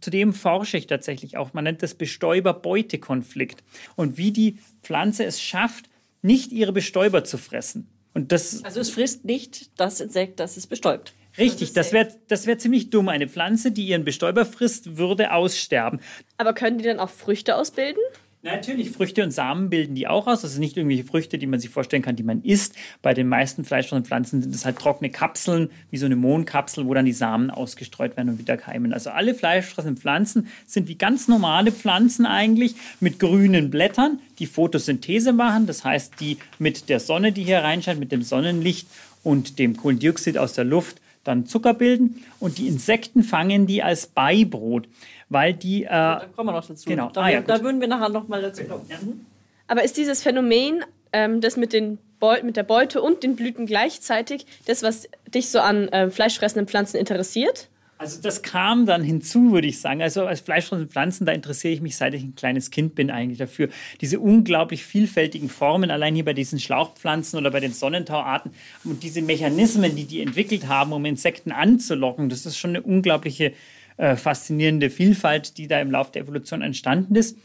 zudem 0.01 0.35
forsche 0.35 0.77
ich 0.77 0.89
tatsächlich 0.89 1.39
auch. 1.39 1.55
Man 1.55 1.65
nennt 1.65 1.83
das 1.83 1.95
Bestäuber-Beute-Konflikt. 1.95 3.65
Und 3.97 4.19
wie 4.19 4.31
die 4.31 4.59
Pflanze 4.83 5.25
es 5.25 5.41
schafft, 5.41 5.89
nicht 6.23 6.53
ihre 6.53 6.73
Bestäuber 6.73 7.25
zu 7.25 7.37
fressen. 7.37 7.89
Und 8.15 8.33
das 8.33 8.65
also 8.65 8.81
es 8.81 8.91
frisst 8.91 9.25
nicht 9.25 9.79
das 9.81 10.01
Insekt, 10.01 10.41
das 10.41 10.57
es 10.57 10.67
bestäubt. 10.67 11.15
Richtig, 11.39 11.73
das 11.73 11.93
wäre 11.93 12.09
das 12.29 12.47
wär 12.47 12.59
ziemlich 12.59 12.91
dumm. 12.91 13.09
Eine 13.09 13.27
Pflanze, 13.27 13.73
die 13.73 13.87
ihren 13.87 14.05
Bestäuber 14.05 14.45
frisst, 14.45 14.99
würde 14.99 15.33
aussterben. 15.33 16.01
Aber 16.37 16.53
können 16.53 16.79
die 16.79 16.85
dann 16.85 17.01
auch 17.01 17.09
Früchte 17.09 17.57
ausbilden? 17.57 18.03
Natürlich, 18.45 18.91
Früchte 18.91 19.23
und 19.23 19.31
Samen 19.31 19.71
bilden 19.71 19.95
die 19.95 20.09
auch 20.09 20.27
aus. 20.27 20.43
Das 20.43 20.51
sind 20.51 20.63
nicht 20.63 20.77
irgendwelche 20.77 21.05
Früchte, 21.05 21.39
die 21.39 21.47
man 21.47 21.61
sich 21.61 21.71
vorstellen 21.71 22.03
kann, 22.03 22.17
die 22.17 22.25
man 22.25 22.43
isst. 22.43 22.75
Bei 23.01 23.15
den 23.15 23.29
meisten 23.29 23.65
fleischfressenden 23.65 24.05
Pflanzen 24.05 24.43
sind 24.43 24.53
es 24.53 24.65
halt 24.65 24.81
trockene 24.81 25.11
Kapseln, 25.11 25.71
wie 25.93 25.97
so 25.97 26.07
eine 26.07 26.17
Mohnkapsel, 26.17 26.85
wo 26.85 26.93
dann 26.93 27.05
die 27.05 27.13
Samen 27.13 27.51
ausgestreut 27.51 28.17
werden 28.17 28.31
und 28.31 28.39
wieder 28.41 28.57
keimen. 28.57 28.93
Also 28.93 29.11
alle 29.11 29.37
fleischfressenden 29.37 29.97
Pflanzen 29.97 30.49
sind 30.67 30.89
wie 30.89 30.97
ganz 30.97 31.29
normale 31.29 31.71
Pflanzen 31.71 32.27
eigentlich 32.27 32.75
mit 32.99 33.21
grünen 33.21 33.71
Blättern, 33.71 34.19
die 34.41 34.47
Photosynthese 34.47 35.33
machen. 35.33 35.69
Das 35.69 35.85
heißt, 35.85 36.15
die 36.19 36.39
mit 36.59 36.89
der 36.89 36.99
Sonne, 36.99 37.31
die 37.31 37.45
hier 37.45 37.61
reinscheint, 37.61 38.01
mit 38.01 38.11
dem 38.11 38.23
Sonnenlicht 38.23 38.89
und 39.23 39.61
dem 39.61 39.77
Kohlendioxid 39.77 40.37
aus 40.37 40.53
der 40.55 40.65
Luft 40.65 41.01
dann 41.23 41.47
Zucker 41.47 41.75
bilden. 41.75 42.25
Und 42.41 42.59
die 42.59 42.67
Insekten 42.67 43.23
fangen 43.23 43.69
die 43.69 43.85
als 43.85 44.09
Beibrot 44.09 44.89
weil 45.33 45.55
die. 45.55 45.85
Äh, 45.85 45.89
da 45.89 46.27
kommen 46.35 46.49
wir 46.49 46.53
noch 46.53 46.67
dazu. 46.67 46.89
Genau. 46.89 47.11
Da, 47.11 47.23
ah, 47.23 47.29
ja, 47.31 47.41
da 47.41 47.63
würden 47.63 47.81
wir 47.81 47.89
nachher 47.89 48.09
noch 48.09 48.29
mal 48.29 48.43
dazu 48.43 48.65
kommen. 48.65 48.87
Mhm. 48.89 49.27
Aber 49.67 49.83
ist 49.85 49.97
dieses 49.97 50.23
Phänomen, 50.23 50.85
ähm, 51.13 51.41
das 51.41 51.57
mit, 51.57 51.73
den 51.73 51.99
mit 52.45 52.57
der 52.57 52.63
Beute 52.63 53.03
und 53.03 53.25
den 53.25 53.35
Blüten 53.35 53.67
gleichzeitig, 53.67 54.47
das, 54.67 54.85
was 54.85 55.09
dich 55.35 55.49
so 55.49 55.59
an 55.59 55.89
äh, 55.89 56.09
fleischfressenden 56.09 56.69
Pflanzen 56.69 56.99
interessiert? 56.99 57.69
Also 58.03 58.21
das 58.21 58.43
kam 58.43 58.85
dann 58.85 59.05
hinzu, 59.05 59.53
würde 59.53 59.69
ich 59.69 59.81
sagen. 59.81 60.03
Also 60.03 60.27
als 60.27 60.41
fleischfressende 60.41 60.91
Pflanzen, 60.91 61.25
da 61.25 61.31
interessiere 61.31 61.73
ich 61.73 61.81
mich, 61.81 61.97
seit 61.97 62.15
ich 62.15 62.25
ein 62.25 62.35
kleines 62.35 62.73
Kind 62.73 62.97
bin, 62.97 63.13
eigentlich 63.13 63.39
dafür. 63.39 63.69
Diese 64.01 64.19
unglaublich 64.19 64.85
vielfältigen 64.85 65.49
Formen, 65.49 65.93
allein 65.93 66.17
hier 66.17 66.25
bei 66.25 66.33
diesen 66.33 66.59
Schlauchpflanzen 66.59 67.39
oder 67.39 67.53
bei 67.53 67.61
den 67.61 67.73
Sonnentauarten 67.73 68.51
und 68.83 69.05
diese 69.05 69.23
Mechanismen, 69.23 69.95
die 69.95 70.05
die 70.05 70.21
entwickelt 70.21 70.67
haben, 70.67 70.93
um 70.93 71.05
Insekten 71.05 71.53
anzulocken, 71.53 72.29
das 72.29 72.45
ist 72.45 72.59
schon 72.59 72.71
eine 72.71 72.83
unglaubliche 72.83 73.53
äh, 73.97 74.17
faszinierende 74.17 74.91
Vielfalt, 74.91 75.59
die 75.59 75.69
da 75.69 75.81
im 75.81 75.91
Laufe 75.91 76.13
der 76.13 76.23
Evolution 76.23 76.63
entstanden 76.63 77.15
ist. 77.15 77.37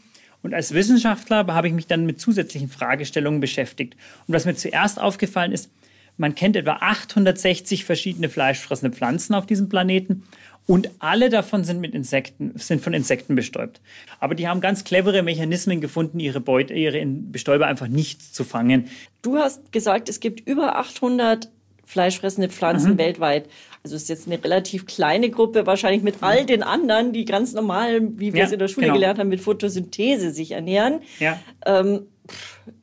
Und 0.42 0.54
als 0.54 0.72
Wissenschaftler 0.72 1.46
habe 1.48 1.68
ich 1.68 1.74
mich 1.74 1.86
dann 1.86 2.06
mit 2.06 2.20
zusätzlichen 2.20 2.68
Fragestellungen 2.68 3.40
beschäftigt. 3.40 3.96
Und 4.26 4.34
was 4.34 4.44
mir 4.44 4.54
zuerst 4.54 5.00
aufgefallen 5.00 5.52
ist, 5.52 5.70
man 6.16 6.34
kennt 6.34 6.56
etwa 6.56 6.78
860 6.80 7.84
verschiedene 7.84 8.28
fleischfressende 8.28 8.94
Pflanzen 8.94 9.34
auf 9.34 9.46
diesem 9.46 9.68
Planeten 9.68 10.24
und 10.68 10.90
alle 10.98 11.30
davon 11.30 11.64
sind 11.64 11.80
mit 11.80 11.94
Insekten, 11.94 12.52
sind 12.56 12.82
von 12.82 12.92
Insekten 12.92 13.34
bestäubt. 13.34 13.80
Aber 14.20 14.34
die 14.34 14.48
haben 14.48 14.60
ganz 14.60 14.84
clevere 14.84 15.22
Mechanismen 15.22 15.80
gefunden, 15.80 16.20
ihre 16.20 16.40
Beute, 16.40 16.74
ihre 16.74 17.04
Bestäuber 17.06 17.66
einfach 17.66 17.88
nicht 17.88 18.34
zu 18.34 18.44
fangen. 18.44 18.88
Du 19.22 19.38
hast 19.38 19.72
gesagt, 19.72 20.10
es 20.10 20.20
gibt 20.20 20.46
über 20.46 20.76
800 20.76 21.48
fleischfressende 21.86 22.50
Pflanzen 22.50 22.92
mhm. 22.92 22.98
weltweit. 22.98 23.48
Also 23.82 23.96
ist 23.96 24.08
jetzt 24.08 24.26
eine 24.26 24.42
relativ 24.42 24.86
kleine 24.86 25.30
Gruppe, 25.30 25.66
wahrscheinlich 25.66 26.02
mit 26.02 26.16
all 26.20 26.44
den 26.44 26.62
anderen, 26.62 27.12
die 27.12 27.24
ganz 27.24 27.52
normal, 27.52 28.00
wie 28.18 28.32
wir 28.32 28.40
ja, 28.40 28.46
es 28.46 28.52
in 28.52 28.58
der 28.58 28.68
Schule 28.68 28.86
genau. 28.86 28.98
gelernt 28.98 29.18
haben, 29.18 29.28
mit 29.28 29.40
Photosynthese 29.40 30.30
sich 30.30 30.52
ernähren. 30.52 31.00
Ja. 31.20 31.38
Ähm, 31.64 32.06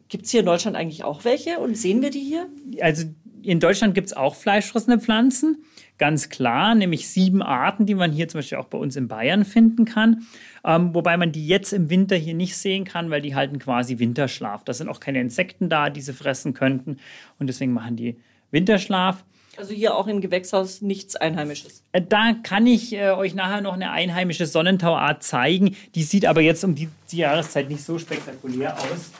gibt 0.07 0.25
es 0.25 0.31
hier 0.31 0.39
in 0.41 0.45
Deutschland 0.45 0.77
eigentlich 0.77 1.03
auch 1.03 1.23
welche 1.25 1.59
und 1.59 1.77
sehen 1.77 2.01
wir 2.01 2.09
die 2.09 2.21
hier? 2.21 2.47
Also 2.81 3.05
in 3.43 3.59
Deutschland 3.59 3.93
gibt 3.93 4.07
es 4.07 4.13
auch 4.13 4.35
fleischfressende 4.35 4.99
Pflanzen, 4.99 5.63
ganz 5.97 6.29
klar, 6.29 6.73
nämlich 6.73 7.07
sieben 7.07 7.41
Arten, 7.41 7.85
die 7.85 7.93
man 7.93 8.11
hier 8.11 8.27
zum 8.27 8.39
Beispiel 8.39 8.57
auch 8.57 8.65
bei 8.65 8.77
uns 8.77 8.95
in 8.95 9.07
Bayern 9.07 9.45
finden 9.45 9.85
kann. 9.85 10.25
Ähm, 10.63 10.95
wobei 10.95 11.15
man 11.15 11.31
die 11.31 11.47
jetzt 11.47 11.71
im 11.71 11.89
Winter 11.89 12.15
hier 12.15 12.33
nicht 12.33 12.57
sehen 12.57 12.85
kann, 12.85 13.11
weil 13.11 13.21
die 13.21 13.35
halten 13.35 13.59
quasi 13.59 13.99
Winterschlaf. 13.99 14.63
Da 14.63 14.73
sind 14.73 14.89
auch 14.89 14.99
keine 14.99 15.21
Insekten 15.21 15.69
da, 15.69 15.89
die 15.89 16.01
sie 16.01 16.13
fressen 16.13 16.53
könnten 16.53 16.97
und 17.37 17.47
deswegen 17.47 17.73
machen 17.73 17.95
die 17.95 18.17
Winterschlaf. 18.51 19.23
Also 19.57 19.73
hier 19.73 19.95
auch 19.95 20.07
im 20.07 20.21
Gewächshaus 20.21 20.81
nichts 20.81 21.15
Einheimisches. 21.15 21.83
Äh, 21.91 22.01
da 22.01 22.33
kann 22.43 22.67
ich 22.67 22.93
äh, 22.93 23.11
euch 23.11 23.35
nachher 23.35 23.61
noch 23.61 23.73
eine 23.73 23.91
einheimische 23.91 24.45
Sonnentauart 24.45 25.23
zeigen. 25.23 25.75
Die 25.95 26.03
sieht 26.03 26.25
aber 26.25 26.41
jetzt 26.41 26.63
um 26.63 26.75
die, 26.75 26.89
die 27.11 27.17
Jahreszeit 27.17 27.69
nicht 27.69 27.83
so 27.83 27.97
spektakulär 27.97 28.77
aus. 28.77 29.11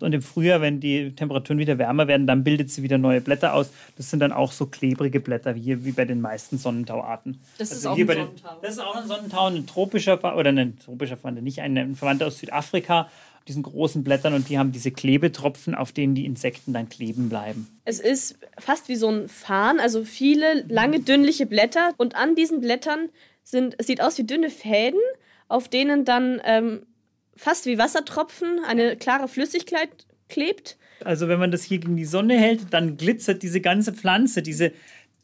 Und 0.00 0.12
im 0.12 0.22
Frühjahr, 0.22 0.60
wenn 0.60 0.80
die 0.80 1.14
Temperaturen 1.14 1.58
wieder 1.58 1.78
wärmer 1.78 2.06
werden, 2.06 2.26
dann 2.26 2.44
bildet 2.44 2.70
sie 2.70 2.82
wieder 2.82 2.98
neue 2.98 3.20
Blätter 3.20 3.54
aus. 3.54 3.70
Das 3.96 4.10
sind 4.10 4.20
dann 4.20 4.32
auch 4.32 4.52
so 4.52 4.66
klebrige 4.66 5.18
Blätter 5.18 5.54
wie, 5.54 5.84
wie 5.84 5.92
bei 5.92 6.04
den 6.04 6.20
meisten 6.20 6.58
Sonnentauarten. 6.58 7.40
Das 7.58 7.72
also 7.72 7.80
ist 7.80 7.86
auch 7.86 7.96
ein 7.96 8.06
Sonnentau. 8.06 8.48
Den, 8.50 8.62
das 8.62 8.72
ist 8.72 8.80
auch 8.80 8.96
ein 8.96 9.06
Sonnentau, 9.06 9.46
ein 9.46 9.66
tropischer 9.66 10.36
oder 10.36 10.50
ein 10.50 10.78
tropischer 10.78 11.16
Verwandter, 11.16 11.42
nicht 11.42 11.60
ein 11.60 11.96
Verwandter 11.96 12.26
aus 12.26 12.38
Südafrika 12.38 13.08
diesen 13.48 13.62
großen 13.62 14.04
Blättern 14.04 14.34
und 14.34 14.48
die 14.48 14.58
haben 14.58 14.72
diese 14.72 14.90
Klebetropfen, 14.90 15.74
auf 15.74 15.92
denen 15.92 16.14
die 16.14 16.24
Insekten 16.24 16.72
dann 16.72 16.88
kleben 16.88 17.28
bleiben. 17.28 17.68
Es 17.84 18.00
ist 18.00 18.38
fast 18.58 18.88
wie 18.88 18.96
so 18.96 19.08
ein 19.10 19.28
Farn, 19.28 19.80
also 19.80 20.04
viele 20.04 20.64
lange, 20.68 21.00
dünnliche 21.00 21.46
Blätter 21.46 21.92
und 21.98 22.14
an 22.14 22.34
diesen 22.34 22.60
Blättern 22.60 23.10
sind, 23.42 23.74
es 23.78 23.86
sieht 23.86 24.00
aus 24.00 24.16
wie 24.18 24.24
dünne 24.24 24.50
Fäden, 24.50 25.00
auf 25.48 25.68
denen 25.68 26.04
dann 26.04 26.40
ähm, 26.44 26.86
fast 27.36 27.66
wie 27.66 27.78
Wassertropfen 27.78 28.60
eine 28.66 28.96
klare 28.96 29.28
Flüssigkeit 29.28 29.90
klebt. 30.28 30.78
Also 31.04 31.28
wenn 31.28 31.38
man 31.38 31.50
das 31.50 31.64
hier 31.64 31.78
gegen 31.78 31.96
die 31.96 32.04
Sonne 32.06 32.38
hält, 32.38 32.72
dann 32.72 32.96
glitzert 32.96 33.42
diese 33.42 33.60
ganze 33.60 33.92
Pflanze, 33.92 34.42
diese 34.42 34.72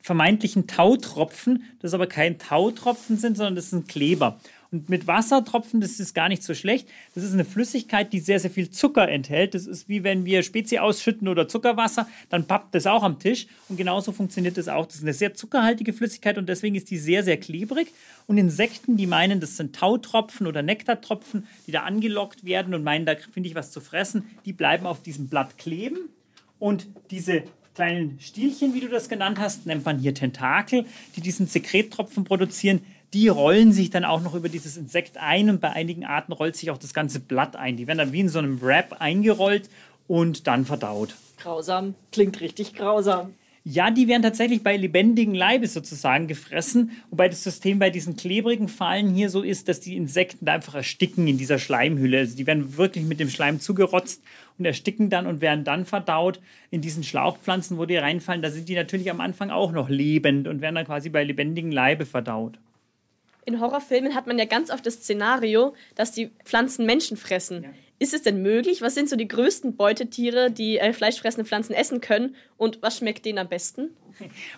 vermeintlichen 0.03 0.67
Tautropfen, 0.67 1.65
das 1.81 1.95
aber 1.95 2.07
kein 2.07 2.39
Tautropfen 2.39 3.17
sind, 3.17 3.37
sondern 3.37 3.55
das 3.55 3.71
sind 3.71 3.89
Kleber. 3.89 4.41
Und 4.73 4.89
mit 4.89 5.07
Wassertropfen, 5.09 5.81
das 5.81 5.99
ist 5.99 6.15
gar 6.15 6.29
nicht 6.29 6.45
so 6.45 6.55
schlecht. 6.55 6.89
Das 7.15 7.25
ist 7.25 7.33
eine 7.33 7.45
Flüssigkeit, 7.45 8.13
die 8.13 8.21
sehr, 8.21 8.39
sehr 8.39 8.51
viel 8.51 8.71
Zucker 8.71 9.09
enthält. 9.09 9.55
Das 9.55 9.67
ist 9.67 9.89
wie 9.89 10.05
wenn 10.05 10.25
wir 10.25 10.45
Spezi 10.45 10.79
ausschütten 10.79 11.27
oder 11.27 11.49
Zuckerwasser, 11.49 12.07
dann 12.29 12.47
pappt 12.47 12.75
das 12.75 12.87
auch 12.87 13.03
am 13.03 13.19
Tisch. 13.19 13.49
Und 13.69 13.77
genauso 13.77 14.13
funktioniert 14.13 14.57
das 14.57 14.69
auch. 14.69 14.87
Das 14.87 14.97
ist 14.97 15.03
eine 15.03 15.13
sehr 15.13 15.35
zuckerhaltige 15.35 15.93
Flüssigkeit 15.93 16.39
und 16.39 16.49
deswegen 16.49 16.77
ist 16.77 16.91
die 16.91 16.99
sehr, 16.99 17.25
sehr 17.25 17.37
klebrig. 17.37 17.89
Und 18.29 18.39
Insekten, 18.39 18.97
die 18.97 19.09
meinen, 19.09 19.41
das 19.41 19.57
sind 19.57 19.75
Tautropfen 19.75 20.47
oder 20.47 20.63
Nektartropfen, 20.63 21.49
die 21.67 21.73
da 21.73 21.83
angelockt 21.83 22.45
werden 22.45 22.73
und 22.73 22.85
meinen, 22.85 23.07
da 23.07 23.17
finde 23.17 23.49
ich 23.49 23.57
was 23.57 23.73
zu 23.73 23.81
fressen, 23.81 24.25
die 24.45 24.53
bleiben 24.53 24.87
auf 24.87 25.03
diesem 25.03 25.29
Blatt 25.29 25.59
kleben. 25.59 26.11
Und 26.61 26.87
diese 27.11 27.43
kleinen 27.75 28.21
Stielchen, 28.21 28.75
wie 28.75 28.81
du 28.81 28.89
das 28.89 29.09
genannt 29.09 29.39
hast, 29.41 29.67
nennt 29.67 29.85
man 29.85 29.99
hier 29.99 30.15
Tentakel, 30.15 30.85
die 31.17 31.23
diesen 31.23 31.47
Sekrettropfen 31.47 32.25
produzieren 32.25 32.83
die 33.13 33.29
rollen 33.29 33.73
sich 33.73 33.91
dann 33.91 34.05
auch 34.05 34.21
noch 34.21 34.35
über 34.35 34.49
dieses 34.49 34.77
Insekt 34.77 35.17
ein 35.19 35.51
und 35.51 35.61
bei 35.61 35.71
einigen 35.71 36.05
Arten 36.05 36.33
rollt 36.33 36.57
sich 36.57 36.71
auch 36.71 36.79
das 36.79 36.95
ganze 36.95 37.21
Blatt 37.21 37.57
ein. 37.57 37.77
Die 37.77 37.87
werden 37.87 37.99
dann 37.99 38.13
wie 38.13 38.21
in 38.21 38.29
so 38.29 38.39
einem 38.39 38.61
Wrap 38.63 39.01
eingerollt 39.01 39.69
und 40.07 40.47
dann 40.47 40.65
verdaut. 40.65 41.15
Grausam, 41.39 41.95
klingt 42.13 42.41
richtig 42.41 42.75
grausam. 42.75 43.35
Ja, 43.63 43.91
die 43.91 44.09
werden 44.09 44.23
tatsächlich 44.23 44.63
bei 44.63 44.77
lebendigen 44.77 45.35
Leibe 45.35 45.67
sozusagen 45.67 46.29
gefressen, 46.29 46.93
wobei 47.11 47.29
das 47.29 47.45
System 47.45 47.79
bei 47.79 47.91
diesen 47.91 48.17
klebrigen 48.17 48.69
Fallen 48.69 49.15
hier 49.15 49.29
so 49.29 49.43
ist, 49.43 49.69
dass 49.69 49.81
die 49.81 49.97
Insekten 49.97 50.47
da 50.47 50.55
einfach 50.55 50.77
ersticken 50.77 51.29
in 51.29 51.37
dieser 51.37 51.59
Schleimhülle. 51.59 52.21
Also 52.21 52.37
die 52.37 52.47
werden 52.47 52.79
wirklich 52.79 53.05
mit 53.05 53.21
dem 53.21 53.29
Schleim 53.29 53.61
zugerotzt 53.61 54.23
und 54.57 54.65
ersticken 54.65 55.11
dann 55.11 55.27
und 55.27 55.43
werden 55.43 55.65
dann 55.65 55.85
verdaut 55.85 56.41
in 56.71 56.81
diesen 56.81 57.05
Schlauchpflanzen, 57.05 57.77
wo 57.77 57.85
die 57.85 57.99
reinfallen. 57.99 58.41
Da 58.41 58.51
sind 58.51 58.69
die 58.69 58.77
natürlich 58.77 59.11
am 59.11 59.21
Anfang 59.21 59.51
auch 59.51 59.73
noch 59.73 59.91
lebend 59.91 60.49
und 60.49 60.63
werden 60.63 60.77
dann 60.77 60.87
quasi 60.87 61.11
bei 61.11 61.23
lebendigen 61.23 61.71
Leibe 61.71 62.07
verdaut 62.07 62.59
in 63.51 63.61
Horrorfilmen 63.61 64.15
hat 64.15 64.27
man 64.27 64.39
ja 64.39 64.45
ganz 64.45 64.71
oft 64.71 64.85
das 64.87 64.95
Szenario, 64.95 65.75
dass 65.95 66.13
die 66.13 66.31
Pflanzen 66.45 66.87
Menschen 66.87 67.17
fressen. 67.17 67.65
Ja. 67.65 67.71
Ist 67.99 68.15
es 68.15 68.23
denn 68.23 68.41
möglich? 68.41 68.81
Was 68.81 68.95
sind 68.95 69.11
so 69.11 69.17
die 69.17 69.29
größten 69.29 69.77
Beutetiere, 69.77 70.51
die 70.51 70.79
äh, 70.79 70.95
fleischfressende 70.95 71.47
Pflanzen 71.47 71.75
essen 71.75 72.01
können? 72.01 72.35
Und 72.57 72.81
was 72.81 72.97
schmeckt 72.97 73.27
denen 73.27 73.39
am 73.39 73.49
besten? 73.49 73.91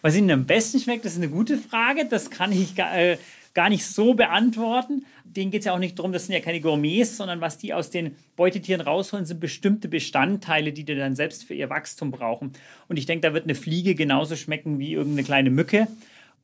Was 0.01 0.17
ihnen 0.17 0.31
am 0.31 0.47
besten 0.47 0.79
schmeckt, 0.79 1.05
das 1.05 1.13
ist 1.13 1.19
eine 1.19 1.29
gute 1.29 1.59
Frage. 1.59 2.05
Das 2.05 2.31
kann 2.31 2.53
ich 2.53 2.77
gar, 2.77 2.97
äh, 2.97 3.19
gar 3.55 3.69
nicht 3.69 3.85
so 3.85 4.15
beantworten. 4.15 5.05
Denen 5.25 5.51
geht 5.51 5.61
es 5.61 5.67
ja 5.67 5.73
auch 5.73 5.79
nicht 5.79 5.99
darum, 5.99 6.13
das 6.13 6.27
sind 6.27 6.35
ja 6.35 6.41
keine 6.41 6.61
Gourmets, 6.61 7.17
sondern 7.17 7.41
was 7.41 7.59
die 7.59 7.75
aus 7.75 7.91
den 7.91 8.17
Beutetieren 8.37 8.81
rausholen, 8.81 9.27
sind 9.27 9.41
bestimmte 9.41 9.89
Bestandteile, 9.89 10.73
die 10.73 10.85
die 10.85 10.95
dann 10.95 11.17
selbst 11.17 11.45
für 11.45 11.55
ihr 11.55 11.71
Wachstum 11.71 12.11
brauchen. 12.11 12.53
Und 12.89 12.97
ich 12.97 13.07
denke, 13.07 13.27
da 13.27 13.35
wird 13.35 13.45
eine 13.45 13.55
Fliege 13.55 13.95
genauso 13.95 14.37
schmecken 14.37 14.79
wie 14.79 14.93
irgendeine 14.93 15.25
kleine 15.25 15.51
Mücke 15.51 15.89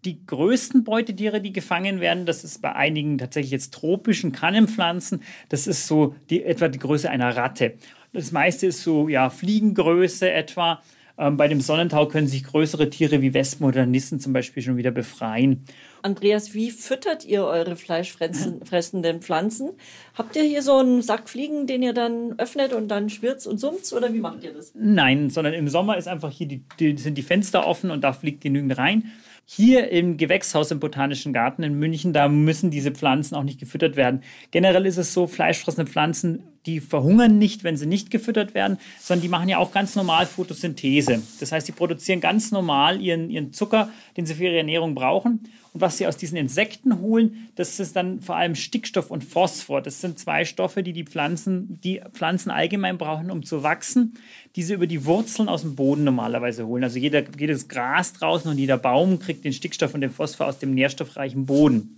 die 0.04 0.24
größten 0.24 0.84
Beutetiere, 0.84 1.40
die 1.40 1.52
gefangen 1.52 2.00
werden, 2.00 2.26
das 2.26 2.44
ist 2.44 2.62
bei 2.62 2.74
einigen 2.74 3.18
tatsächlich 3.18 3.50
jetzt 3.50 3.74
tropischen 3.74 4.32
Kannenpflanzen, 4.32 5.22
das 5.48 5.66
ist 5.66 5.86
so 5.86 6.14
die, 6.30 6.44
etwa 6.44 6.68
die 6.68 6.78
Größe 6.78 7.10
einer 7.10 7.36
Ratte. 7.36 7.74
Das 8.12 8.32
meiste 8.32 8.66
ist 8.66 8.82
so 8.82 9.08
ja, 9.08 9.30
Fliegengröße 9.30 10.30
etwa. 10.30 10.82
Ähm, 11.18 11.36
bei 11.36 11.48
dem 11.48 11.60
Sonnentau 11.60 12.06
können 12.06 12.28
sich 12.28 12.44
größere 12.44 12.90
Tiere 12.90 13.20
wie 13.20 13.34
Wespen 13.34 13.66
oder 13.66 13.86
Nissen 13.86 14.20
zum 14.20 14.32
Beispiel 14.32 14.62
schon 14.62 14.76
wieder 14.76 14.92
befreien. 14.92 15.64
Andreas, 16.00 16.54
wie 16.54 16.70
füttert 16.70 17.24
ihr 17.24 17.44
eure 17.44 17.74
fleischfressenden 17.74 19.20
Pflanzen? 19.20 19.70
Habt 20.14 20.36
ihr 20.36 20.44
hier 20.44 20.62
so 20.62 20.76
einen 20.76 21.02
Sack 21.02 21.28
Fliegen, 21.28 21.66
den 21.66 21.82
ihr 21.82 21.92
dann 21.92 22.38
öffnet 22.38 22.72
und 22.72 22.86
dann 22.88 23.10
schwirrt 23.10 23.44
und 23.48 23.58
summt 23.58 23.92
oder 23.92 24.14
wie 24.14 24.20
macht 24.20 24.44
ihr 24.44 24.54
das? 24.54 24.72
Nein, 24.76 25.28
sondern 25.28 25.54
im 25.54 25.68
Sommer 25.68 25.96
ist 25.96 26.06
einfach 26.06 26.30
hier 26.30 26.46
die, 26.46 26.62
die, 26.78 26.96
sind 26.96 27.18
die 27.18 27.22
Fenster 27.22 27.66
offen 27.66 27.90
und 27.90 28.02
da 28.02 28.12
fliegt 28.12 28.40
genügend 28.40 28.78
rein. 28.78 29.10
Hier 29.50 29.90
im 29.90 30.18
Gewächshaus 30.18 30.70
im 30.72 30.78
Botanischen 30.78 31.32
Garten 31.32 31.62
in 31.62 31.72
München, 31.72 32.12
da 32.12 32.28
müssen 32.28 32.70
diese 32.70 32.90
Pflanzen 32.90 33.34
auch 33.34 33.44
nicht 33.44 33.58
gefüttert 33.58 33.96
werden. 33.96 34.22
Generell 34.50 34.84
ist 34.84 34.98
es 34.98 35.14
so, 35.14 35.26
fleischfressende 35.26 35.90
Pflanzen, 35.90 36.42
die 36.66 36.80
verhungern 36.80 37.38
nicht, 37.38 37.64
wenn 37.64 37.76
sie 37.76 37.86
nicht 37.86 38.10
gefüttert 38.10 38.54
werden, 38.54 38.78
sondern 39.00 39.22
die 39.22 39.28
machen 39.28 39.48
ja 39.48 39.58
auch 39.58 39.72
ganz 39.72 39.96
normal 39.96 40.26
Photosynthese. 40.26 41.22
Das 41.40 41.52
heißt, 41.52 41.66
die 41.66 41.72
produzieren 41.72 42.20
ganz 42.20 42.50
normal 42.50 43.00
ihren, 43.00 43.30
ihren 43.30 43.52
Zucker, 43.52 43.90
den 44.16 44.26
sie 44.26 44.34
für 44.34 44.44
ihre 44.44 44.58
Ernährung 44.58 44.94
brauchen. 44.94 45.48
Und 45.72 45.80
was 45.80 45.98
sie 45.98 46.06
aus 46.06 46.16
diesen 46.16 46.36
Insekten 46.36 47.00
holen, 47.00 47.48
das 47.54 47.78
ist 47.78 47.94
dann 47.94 48.20
vor 48.20 48.36
allem 48.36 48.54
Stickstoff 48.54 49.10
und 49.10 49.22
Phosphor. 49.22 49.82
Das 49.82 50.00
sind 50.00 50.18
zwei 50.18 50.44
Stoffe, 50.44 50.82
die 50.82 50.92
die 50.92 51.04
Pflanzen, 51.04 51.78
die 51.82 52.00
Pflanzen 52.12 52.50
allgemein 52.50 52.98
brauchen, 52.98 53.30
um 53.30 53.42
zu 53.42 53.62
wachsen, 53.62 54.14
die 54.56 54.62
sie 54.62 54.74
über 54.74 54.86
die 54.86 55.04
Wurzeln 55.04 55.48
aus 55.48 55.62
dem 55.62 55.76
Boden 55.76 56.04
normalerweise 56.04 56.66
holen. 56.66 56.84
Also 56.84 56.98
jeder, 56.98 57.22
jedes 57.38 57.68
Gras 57.68 58.12
draußen 58.14 58.50
und 58.50 58.58
jeder 58.58 58.78
Baum 58.78 59.18
kriegt 59.18 59.44
den 59.44 59.52
Stickstoff 59.52 59.94
und 59.94 60.00
den 60.00 60.10
Phosphor 60.10 60.46
aus 60.46 60.58
dem 60.58 60.74
nährstoffreichen 60.74 61.46
Boden 61.46 61.97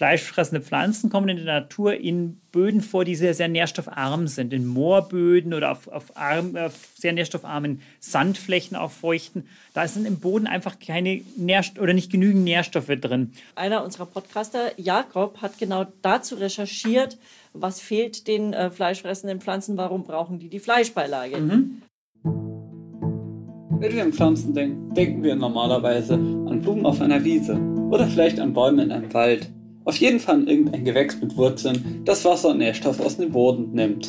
fleischfressende 0.00 0.64
Pflanzen 0.64 1.10
kommen 1.10 1.28
in 1.28 1.44
der 1.44 1.60
Natur 1.60 1.92
in 1.92 2.40
Böden 2.52 2.80
vor, 2.80 3.04
die 3.04 3.14
sehr, 3.14 3.34
sehr 3.34 3.48
nährstoffarm 3.48 4.28
sind. 4.28 4.54
In 4.54 4.66
Moorböden 4.66 5.52
oder 5.52 5.72
auf, 5.72 5.88
auf, 5.88 6.16
arm, 6.16 6.56
auf 6.56 6.72
sehr 6.94 7.12
nährstoffarmen 7.12 7.82
Sandflächen, 8.00 8.78
auch 8.78 8.92
feuchten. 8.92 9.46
Da 9.74 9.86
sind 9.86 10.06
im 10.06 10.18
Boden 10.18 10.46
einfach 10.46 10.78
keine 10.78 11.20
Nährst 11.36 11.78
oder 11.78 11.92
nicht 11.92 12.10
genügend 12.10 12.44
Nährstoffe 12.44 12.86
drin. 12.86 13.32
Einer 13.54 13.84
unserer 13.84 14.06
Podcaster, 14.06 14.72
Jakob, 14.78 15.42
hat 15.42 15.58
genau 15.58 15.84
dazu 16.00 16.36
recherchiert, 16.36 17.18
was 17.52 17.78
fehlt 17.78 18.26
den 18.26 18.54
äh, 18.54 18.70
fleischfressenden 18.70 19.42
Pflanzen, 19.42 19.76
warum 19.76 20.04
brauchen 20.04 20.38
die 20.38 20.48
die 20.48 20.60
Fleischbeilage. 20.60 21.36
Mhm. 21.36 21.82
Wenn 22.24 23.92
wir 23.92 24.02
an 24.02 24.14
Pflanzen 24.14 24.54
denken, 24.54 24.94
denken 24.94 25.22
wir 25.22 25.36
normalerweise 25.36 26.14
an 26.14 26.62
Blumen 26.62 26.86
auf 26.86 27.02
einer 27.02 27.22
Wiese 27.22 27.60
oder 27.90 28.06
vielleicht 28.06 28.40
an 28.40 28.54
Bäume 28.54 28.84
in 28.84 28.92
einem 28.92 29.12
Wald. 29.12 29.50
Auf 29.90 29.96
jeden 29.96 30.20
Fall 30.20 30.48
irgendein 30.48 30.84
Gewächs 30.84 31.20
mit 31.20 31.36
Wurzeln, 31.36 32.02
das 32.04 32.24
Wasser 32.24 32.50
und 32.50 32.58
Nährstoffe 32.58 33.00
aus 33.00 33.16
dem 33.16 33.32
Boden 33.32 33.72
nimmt. 33.72 34.08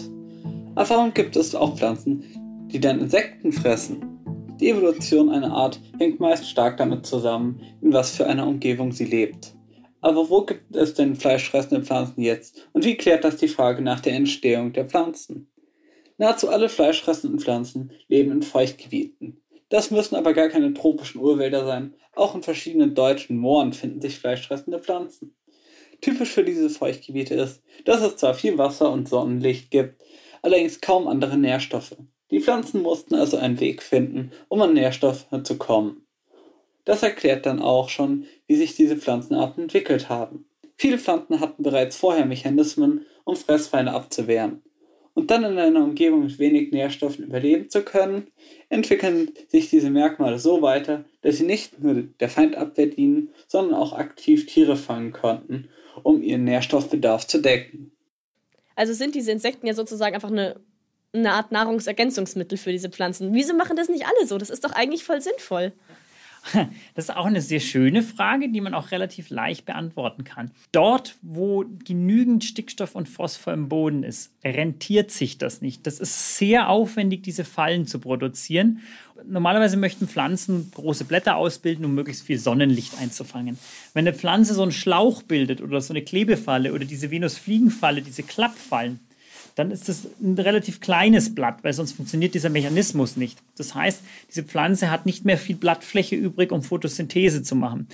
Aber 0.76 0.88
warum 0.92 1.12
gibt 1.12 1.36
es 1.36 1.56
auch 1.56 1.76
Pflanzen, 1.76 2.68
die 2.72 2.80
dann 2.80 3.00
Insekten 3.00 3.52
fressen? 3.52 4.20
Die 4.60 4.70
Evolution 4.70 5.32
einer 5.32 5.52
Art 5.52 5.80
hängt 5.98 6.20
meist 6.20 6.48
stark 6.48 6.78
damit 6.78 7.08
zusammen, 7.08 7.60
in 7.82 7.92
was 7.94 8.16
für 8.16 8.28
einer 8.28 8.46
Umgebung 8.46 8.92
sie 8.92 9.06
lebt. 9.06 9.56
Aber 10.02 10.30
wo 10.30 10.42
gibt 10.44 10.76
es 10.76 10.94
denn 10.94 11.16
fleischfressende 11.16 11.84
Pflanzen 11.84 12.22
jetzt 12.22 12.70
und 12.74 12.86
wie 12.86 12.96
klärt 12.96 13.24
das 13.24 13.38
die 13.38 13.48
Frage 13.48 13.82
nach 13.82 14.02
der 14.02 14.14
Entstehung 14.14 14.74
der 14.74 14.86
Pflanzen? 14.86 15.50
Nahezu 16.20 16.50
alle 16.50 16.70
fleischfressenden 16.70 17.40
Pflanzen 17.40 17.92
leben 18.08 18.32
in 18.32 18.44
Feuchtgebieten. 18.44 19.42
Das 19.70 19.90
müssen 19.90 20.14
aber 20.14 20.34
gar 20.34 20.50
keine 20.50 20.76
tropischen 20.76 21.20
Urwälder 21.20 21.66
sein. 21.66 21.96
Auch 22.14 22.36
in 22.36 22.44
verschiedenen 22.44 22.94
deutschen 22.94 23.38
Mooren 23.38 23.74
finden 23.74 24.00
sich 24.00 24.20
fleischfressende 24.20 24.78
Pflanzen. 24.78 25.34
Typisch 26.02 26.32
für 26.32 26.44
diese 26.44 26.70
Feuchtgebiete 26.72 27.36
ist, 27.36 27.62
dass 27.86 28.02
es 28.02 28.18
zwar 28.18 28.34
viel 28.34 28.58
Wasser 28.58 28.92
und 28.92 29.08
Sonnenlicht 29.08 29.70
gibt, 29.70 30.02
allerdings 30.42 30.82
kaum 30.82 31.08
andere 31.08 31.38
Nährstoffe. 31.38 31.96
Die 32.32 32.40
Pflanzen 32.40 32.82
mussten 32.82 33.14
also 33.14 33.38
einen 33.38 33.60
Weg 33.60 33.84
finden, 33.84 34.32
um 34.48 34.62
an 34.62 34.74
Nährstoffe 34.74 35.28
zu 35.44 35.58
kommen. 35.58 36.08
Das 36.86 37.04
erklärt 37.04 37.46
dann 37.46 37.62
auch 37.62 37.90
schon, 37.90 38.26
wie 38.48 38.56
sich 38.56 38.76
diese 38.76 38.98
Pflanzenarten 38.98 39.64
entwickelt 39.64 40.10
haben. 40.10 40.46
Viele 40.76 40.98
Pflanzen 40.98 41.40
hatten 41.40 41.62
bereits 41.62 41.96
vorher 41.96 42.26
Mechanismen, 42.26 43.06
um 43.24 43.36
Fressfeinde 43.36 43.92
abzuwehren. 43.92 44.64
Und 45.14 45.30
dann 45.30 45.44
in 45.44 45.60
einer 45.60 45.84
Umgebung 45.84 46.24
mit 46.24 46.40
wenig 46.40 46.72
Nährstoffen 46.72 47.26
überleben 47.26 47.70
zu 47.70 47.84
können, 47.84 48.28
entwickeln 48.70 49.32
sich 49.50 49.70
diese 49.70 49.92
Merkmale 49.92 50.40
so 50.40 50.62
weiter, 50.64 51.04
dass 51.22 51.38
sie 51.38 51.46
nicht 51.46 51.80
nur 51.84 51.96
der 52.20 52.30
Feindabwehr 52.30 52.88
dienen, 52.88 53.30
sondern 53.48 53.76
auch 53.76 53.94
aktiv 53.94 54.48
Tiere 54.48 54.78
fangen 54.78 55.12
konnten 55.12 55.68
um 56.04 56.22
ihren 56.22 56.44
Nährstoffbedarf 56.44 57.28
zu 57.28 57.42
decken. 57.42 57.92
Also 58.76 58.94
sind 58.94 59.16
diese 59.16 59.32
Insekten 59.32 59.68
ja 59.68 59.74
sozusagen 59.74 60.16
einfach 60.16 60.32
eine, 60.32 60.60
eine 61.14 61.34
Art 61.34 61.52
Nahrungsergänzungsmittel 61.52 62.58
für 62.58 62.72
diese 62.72 62.90
Pflanzen. 62.90 63.34
Wieso 63.34 63.54
machen 63.54 63.76
das 63.76 63.90
nicht 63.90 64.06
alle 64.06 64.28
so? 64.28 64.38
Das 64.38 64.50
ist 64.50 64.64
doch 64.64 64.72
eigentlich 64.72 65.04
voll 65.04 65.22
sinnvoll. 65.22 65.74
Das 66.96 67.06
ist 67.06 67.16
auch 67.16 67.26
eine 67.26 67.42
sehr 67.42 67.60
schöne 67.60 68.04
Frage, 68.04 68.50
die 68.50 68.62
man 68.62 68.74
auch 68.74 68.92
relativ 68.92 69.30
leicht 69.30 69.66
beantworten 69.66 70.24
kann. 70.24 70.52
Dort, 70.72 71.18
wo 71.22 71.66
genügend 71.86 72.44
Stickstoff 72.44 72.96
und 72.96 73.08
Phosphor 73.08 73.54
im 73.54 73.70
Boden 73.70 74.04
ist, 74.04 74.32
rentiert 74.44 75.12
sich 75.12 75.38
das 75.38 75.62
nicht. 75.62 75.88
Das 75.88 76.00
ist 76.00 76.38
sehr 76.38 76.70
aufwendig, 76.70 77.24
diese 77.24 77.46
Fallen 77.46 77.86
zu 77.86 78.00
produzieren. 78.00 78.82
Normalerweise 79.26 79.78
möchten 79.78 80.08
Pflanzen 80.08 80.72
große 80.74 81.06
Blätter 81.06 81.36
ausbilden, 81.36 81.86
um 81.86 81.94
möglichst 81.94 82.24
viel 82.24 82.40
Sonnenlicht 82.40 82.98
einzufangen. 83.00 83.60
Wenn 83.94 84.08
eine 84.08 84.18
Pflanze 84.18 84.54
so 84.54 84.64
einen 84.64 84.72
Schlauch 84.72 85.22
bildet 85.24 85.62
oder 85.62 85.80
so 85.80 85.94
eine 85.94 86.02
Klebefalle 86.02 86.74
oder 86.74 86.86
diese 86.86 87.12
Venusfliegenfalle, 87.12 88.02
diese 88.02 88.24
Klappfallen, 88.24 89.00
dann 89.56 89.72
ist 89.72 89.90
das 89.90 90.08
ein 90.22 90.38
relativ 90.38 90.80
kleines 90.80 91.36
Blatt, 91.36 91.64
weil 91.64 91.74
sonst 91.74 91.94
funktioniert 91.94 92.34
dieser 92.34 92.50
Mechanismus 92.50 93.18
nicht. 93.18 93.40
Das 93.58 93.76
heißt, 93.76 94.02
diese 94.30 94.44
Pflanze 94.44 94.90
hat 94.92 95.06
nicht 95.06 95.26
mehr 95.26 95.38
viel 95.38 95.56
Blattfläche 95.56 96.16
übrig, 96.16 96.52
um 96.52 96.64
Photosynthese 96.64 97.44
zu 97.44 97.56
machen. 97.56 97.88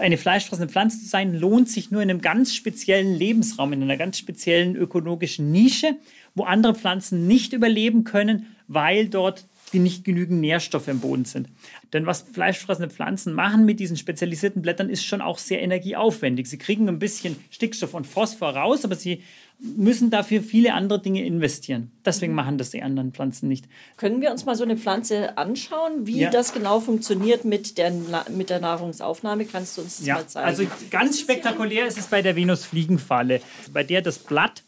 Eine 0.00 0.18
fleischfressende 0.18 0.72
Pflanze 0.72 1.00
zu 1.00 1.06
sein, 1.06 1.34
lohnt 1.34 1.68
sich 1.68 1.90
nur 1.90 2.02
in 2.02 2.10
einem 2.10 2.20
ganz 2.20 2.54
speziellen 2.54 3.14
Lebensraum, 3.14 3.72
in 3.72 3.82
einer 3.82 3.96
ganz 3.96 4.18
speziellen 4.18 4.76
ökologischen 4.76 5.50
Nische, 5.52 5.96
wo 6.34 6.44
andere 6.44 6.74
Pflanzen 6.74 7.26
nicht 7.26 7.52
überleben 7.52 8.04
können, 8.04 8.46
weil 8.66 9.08
dort 9.08 9.46
die 9.74 9.80
nicht 9.80 10.04
genügend 10.04 10.40
Nährstoffe 10.40 10.88
im 10.88 11.00
Boden 11.00 11.24
sind. 11.24 11.48
Denn 11.92 12.06
was 12.06 12.22
fleischfressende 12.22 12.88
Pflanzen 12.88 13.34
machen 13.34 13.64
mit 13.64 13.80
diesen 13.80 13.96
spezialisierten 13.96 14.62
Blättern, 14.62 14.88
ist 14.88 15.04
schon 15.04 15.20
auch 15.20 15.38
sehr 15.38 15.60
energieaufwendig. 15.60 16.48
Sie 16.48 16.58
kriegen 16.58 16.88
ein 16.88 16.98
bisschen 16.98 17.36
Stickstoff 17.50 17.92
und 17.92 18.06
Phosphor 18.06 18.50
raus, 18.50 18.84
aber 18.84 18.94
sie 18.94 19.22
müssen 19.58 20.10
dafür 20.10 20.42
viele 20.42 20.74
andere 20.74 21.00
Dinge 21.00 21.24
investieren. 21.24 21.90
Deswegen 22.04 22.34
machen 22.34 22.58
das 22.58 22.70
die 22.70 22.82
anderen 22.82 23.12
Pflanzen 23.12 23.48
nicht. 23.48 23.66
Können 23.96 24.20
wir 24.20 24.30
uns 24.30 24.44
mal 24.44 24.56
so 24.56 24.64
eine 24.64 24.76
Pflanze 24.76 25.38
anschauen, 25.38 26.06
wie 26.06 26.20
ja. 26.20 26.30
das 26.30 26.52
genau 26.52 26.80
funktioniert 26.80 27.44
mit 27.44 27.78
der, 27.78 27.92
mit 28.30 28.50
der 28.50 28.60
Nahrungsaufnahme? 28.60 29.44
Kannst 29.44 29.76
du 29.76 29.82
uns 29.82 29.98
das 29.98 30.06
ja. 30.06 30.14
mal 30.14 30.26
zeigen? 30.26 30.46
Also 30.46 30.66
ganz 30.90 31.20
spektakulär 31.20 31.86
ist 31.86 31.98
es 31.98 32.06
bei 32.06 32.22
der 32.22 32.36
Venusfliegenfalle, 32.36 33.40
bei 33.72 33.84
der 33.84 34.02
das 34.02 34.18
Blatt 34.18 34.62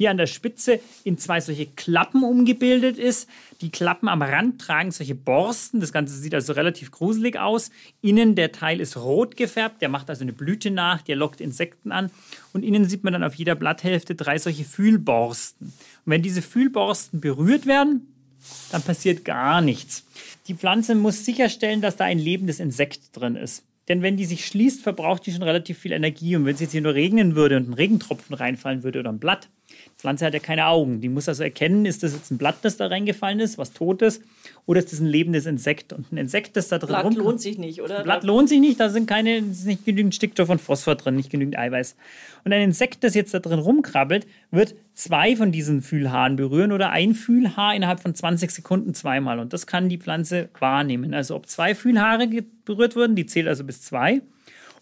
hier 0.00 0.10
an 0.10 0.16
der 0.16 0.26
Spitze 0.26 0.80
in 1.04 1.18
zwei 1.18 1.42
solche 1.42 1.66
Klappen 1.66 2.24
umgebildet 2.24 2.96
ist. 2.96 3.28
Die 3.60 3.68
Klappen 3.68 4.08
am 4.08 4.22
Rand 4.22 4.58
tragen 4.58 4.92
solche 4.92 5.14
Borsten. 5.14 5.80
Das 5.80 5.92
Ganze 5.92 6.14
sieht 6.14 6.34
also 6.34 6.54
relativ 6.54 6.90
gruselig 6.90 7.38
aus. 7.38 7.70
Innen 8.00 8.34
der 8.34 8.50
Teil 8.50 8.80
ist 8.80 8.96
rot 8.96 9.36
gefärbt. 9.36 9.82
Der 9.82 9.90
macht 9.90 10.08
also 10.08 10.22
eine 10.22 10.32
Blüte 10.32 10.70
nach. 10.70 11.02
Der 11.02 11.16
lockt 11.16 11.42
Insekten 11.42 11.92
an. 11.92 12.10
Und 12.54 12.64
innen 12.64 12.88
sieht 12.88 13.04
man 13.04 13.12
dann 13.12 13.22
auf 13.22 13.34
jeder 13.34 13.54
Blatthälfte 13.54 14.14
drei 14.14 14.38
solche 14.38 14.64
Fühlborsten. 14.64 15.66
Und 15.66 15.74
wenn 16.06 16.22
diese 16.22 16.40
Fühlborsten 16.40 17.20
berührt 17.20 17.66
werden, 17.66 18.06
dann 18.72 18.80
passiert 18.80 19.26
gar 19.26 19.60
nichts. 19.60 20.06
Die 20.46 20.54
Pflanze 20.54 20.94
muss 20.94 21.26
sicherstellen, 21.26 21.82
dass 21.82 21.96
da 21.96 22.04
ein 22.06 22.18
lebendes 22.18 22.58
Insekt 22.58 23.14
drin 23.14 23.36
ist. 23.36 23.64
Denn 23.88 24.00
wenn 24.00 24.16
die 24.16 24.24
sich 24.24 24.46
schließt, 24.46 24.80
verbraucht 24.80 25.26
die 25.26 25.32
schon 25.32 25.42
relativ 25.42 25.78
viel 25.78 25.92
Energie. 25.92 26.36
Und 26.36 26.46
wenn 26.46 26.54
es 26.54 26.60
jetzt 26.60 26.72
hier 26.72 26.80
nur 26.80 26.94
regnen 26.94 27.34
würde 27.34 27.58
und 27.58 27.68
ein 27.68 27.74
Regentropfen 27.74 28.34
reinfallen 28.34 28.82
würde 28.82 29.00
oder 29.00 29.10
ein 29.10 29.18
Blatt, 29.18 29.50
Pflanze 30.00 30.26
hat 30.26 30.34
ja 30.34 30.40
keine 30.40 30.66
Augen. 30.66 31.00
Die 31.00 31.08
muss 31.08 31.28
also 31.28 31.42
erkennen, 31.42 31.86
ist 31.86 32.02
das 32.02 32.12
jetzt 32.12 32.30
ein 32.30 32.38
Blatt, 32.38 32.56
das 32.62 32.76
da 32.76 32.86
reingefallen 32.86 33.40
ist, 33.40 33.58
was 33.58 33.72
tot 33.72 34.02
ist, 34.02 34.22
oder 34.66 34.80
ist 34.80 34.92
das 34.92 35.00
ein 35.00 35.06
lebendes 35.06 35.46
Insekt? 35.46 35.92
Und 35.92 36.12
ein 36.12 36.16
Insekt, 36.16 36.56
das 36.56 36.68
da 36.68 36.78
drin 36.78 36.88
Blatt 36.88 37.04
rumkommt, 37.04 37.24
lohnt 37.24 37.40
sich 37.40 37.58
nicht, 37.58 37.82
oder? 37.82 38.02
Blatt 38.02 38.24
lohnt 38.24 38.48
sich 38.48 38.60
nicht, 38.60 38.80
da 38.80 38.88
sind 38.88 39.06
keine, 39.06 39.38
ist 39.38 39.66
nicht 39.66 39.84
genügend 39.84 40.14
Stickstoff 40.14 40.48
und 40.48 40.60
Phosphor 40.60 40.96
drin, 40.96 41.16
nicht 41.16 41.30
genügend 41.30 41.58
Eiweiß. 41.58 41.96
Und 42.44 42.52
ein 42.52 42.62
Insekt, 42.62 43.04
das 43.04 43.14
jetzt 43.14 43.34
da 43.34 43.38
drin 43.38 43.58
rumkrabbelt, 43.58 44.26
wird 44.50 44.74
zwei 44.94 45.36
von 45.36 45.52
diesen 45.52 45.82
Fühlhaaren 45.82 46.36
berühren 46.36 46.72
oder 46.72 46.90
ein 46.90 47.14
Fühlhaar 47.14 47.74
innerhalb 47.74 48.00
von 48.00 48.14
20 48.14 48.50
Sekunden 48.50 48.94
zweimal. 48.94 49.38
Und 49.38 49.52
das 49.52 49.66
kann 49.66 49.88
die 49.88 49.98
Pflanze 49.98 50.48
wahrnehmen. 50.58 51.14
Also 51.14 51.36
ob 51.36 51.46
zwei 51.46 51.74
Fühlhaare 51.74 52.28
berührt 52.64 52.96
wurden, 52.96 53.16
die 53.16 53.26
zählt 53.26 53.48
also 53.48 53.64
bis 53.64 53.82
zwei, 53.82 54.22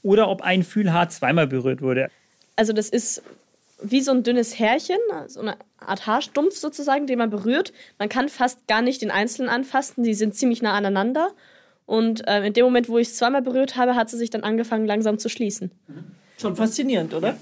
oder 0.03 0.29
ob 0.29 0.43
ein 0.43 0.63
Fühlhaar 0.63 1.09
zweimal 1.09 1.47
berührt 1.47 1.83
wurde. 1.83 2.11
Also 2.57 2.73
das 2.73 2.89
ist 2.89 3.23
wie 3.81 4.01
so 4.01 4.11
ein 4.13 4.23
dünnes 4.23 4.59
Härchen, 4.59 4.99
so 5.27 5.41
eine 5.41 5.57
Art 5.79 6.07
Haarstumpf 6.07 6.57
sozusagen, 6.57 7.07
den 7.07 7.19
man 7.19 7.31
berührt. 7.31 7.73
Man 7.99 8.09
kann 8.09 8.29
fast 8.29 8.67
gar 8.67 8.83
nicht 8.83 9.03
den 9.03 9.11
Einzelnen 9.11 9.49
anfassen, 9.49 10.03
die 10.03 10.15
sind 10.15 10.35
ziemlich 10.35 10.63
nah 10.63 10.73
aneinander. 10.73 11.31
Und 11.87 12.27
äh, 12.27 12.45
in 12.45 12.53
dem 12.53 12.65
Moment, 12.65 12.89
wo 12.89 12.99
ich 12.99 13.09
es 13.09 13.17
zweimal 13.17 13.43
berührt 13.43 13.77
habe, 13.77 13.95
hat 13.95 14.11
sie 14.11 14.19
sich 14.19 14.31
dann 14.31 14.43
angefangen 14.43 14.87
langsam 14.87 15.19
zu 15.19 15.29
schließen. 15.29 15.71
Schon 16.37 16.55
faszinierend, 16.55 17.15
oder? 17.15 17.37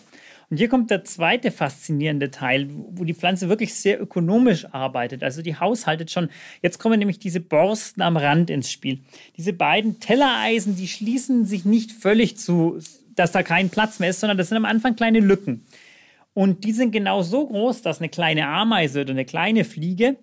Und 0.49 0.59
hier 0.59 0.69
kommt 0.69 0.91
der 0.91 1.05
zweite 1.05 1.51
faszinierende 1.51 2.31
Teil, 2.31 2.69
wo 2.71 3.03
die 3.03 3.15
Pflanze 3.15 3.49
wirklich 3.49 3.75
sehr 3.75 4.01
ökonomisch 4.01 4.67
arbeitet. 4.73 5.25
Also 5.25 5.43
die 5.43 5.57
haushaltet 5.57 6.13
schon. 6.13 6.29
Jetzt 6.63 6.79
kommen 6.79 7.01
nämlich 7.01 7.19
diese 7.19 7.41
Borsten 7.41 8.03
am 8.03 8.17
Rand 8.17 8.49
ins 8.51 8.71
Spiel. 8.71 9.01
Diese 9.37 9.53
beiden 9.53 9.99
Tellereisen, 9.99 10.77
die 10.77 10.87
schließen 10.87 11.47
sich 11.47 11.65
nicht 11.65 11.91
völlig 11.91 12.37
zu, 12.37 12.79
dass 13.17 13.33
da 13.33 13.43
kein 13.43 13.71
Platz 13.71 13.99
mehr 13.99 14.11
ist, 14.11 14.21
sondern 14.21 14.39
das 14.39 14.49
sind 14.49 14.59
am 14.59 14.65
Anfang 14.65 14.95
kleine 14.95 15.19
Lücken. 15.19 15.66
Und 16.37 16.65
die 16.65 16.73
sind 16.73 16.91
genau 16.91 17.23
so 17.23 17.47
groß, 17.47 17.81
dass 17.81 17.99
eine 17.99 18.11
kleine 18.11 18.47
Ameise 18.47 19.01
oder 19.01 19.13
eine 19.13 19.25
kleine 19.25 19.65
Fliege 19.65 20.19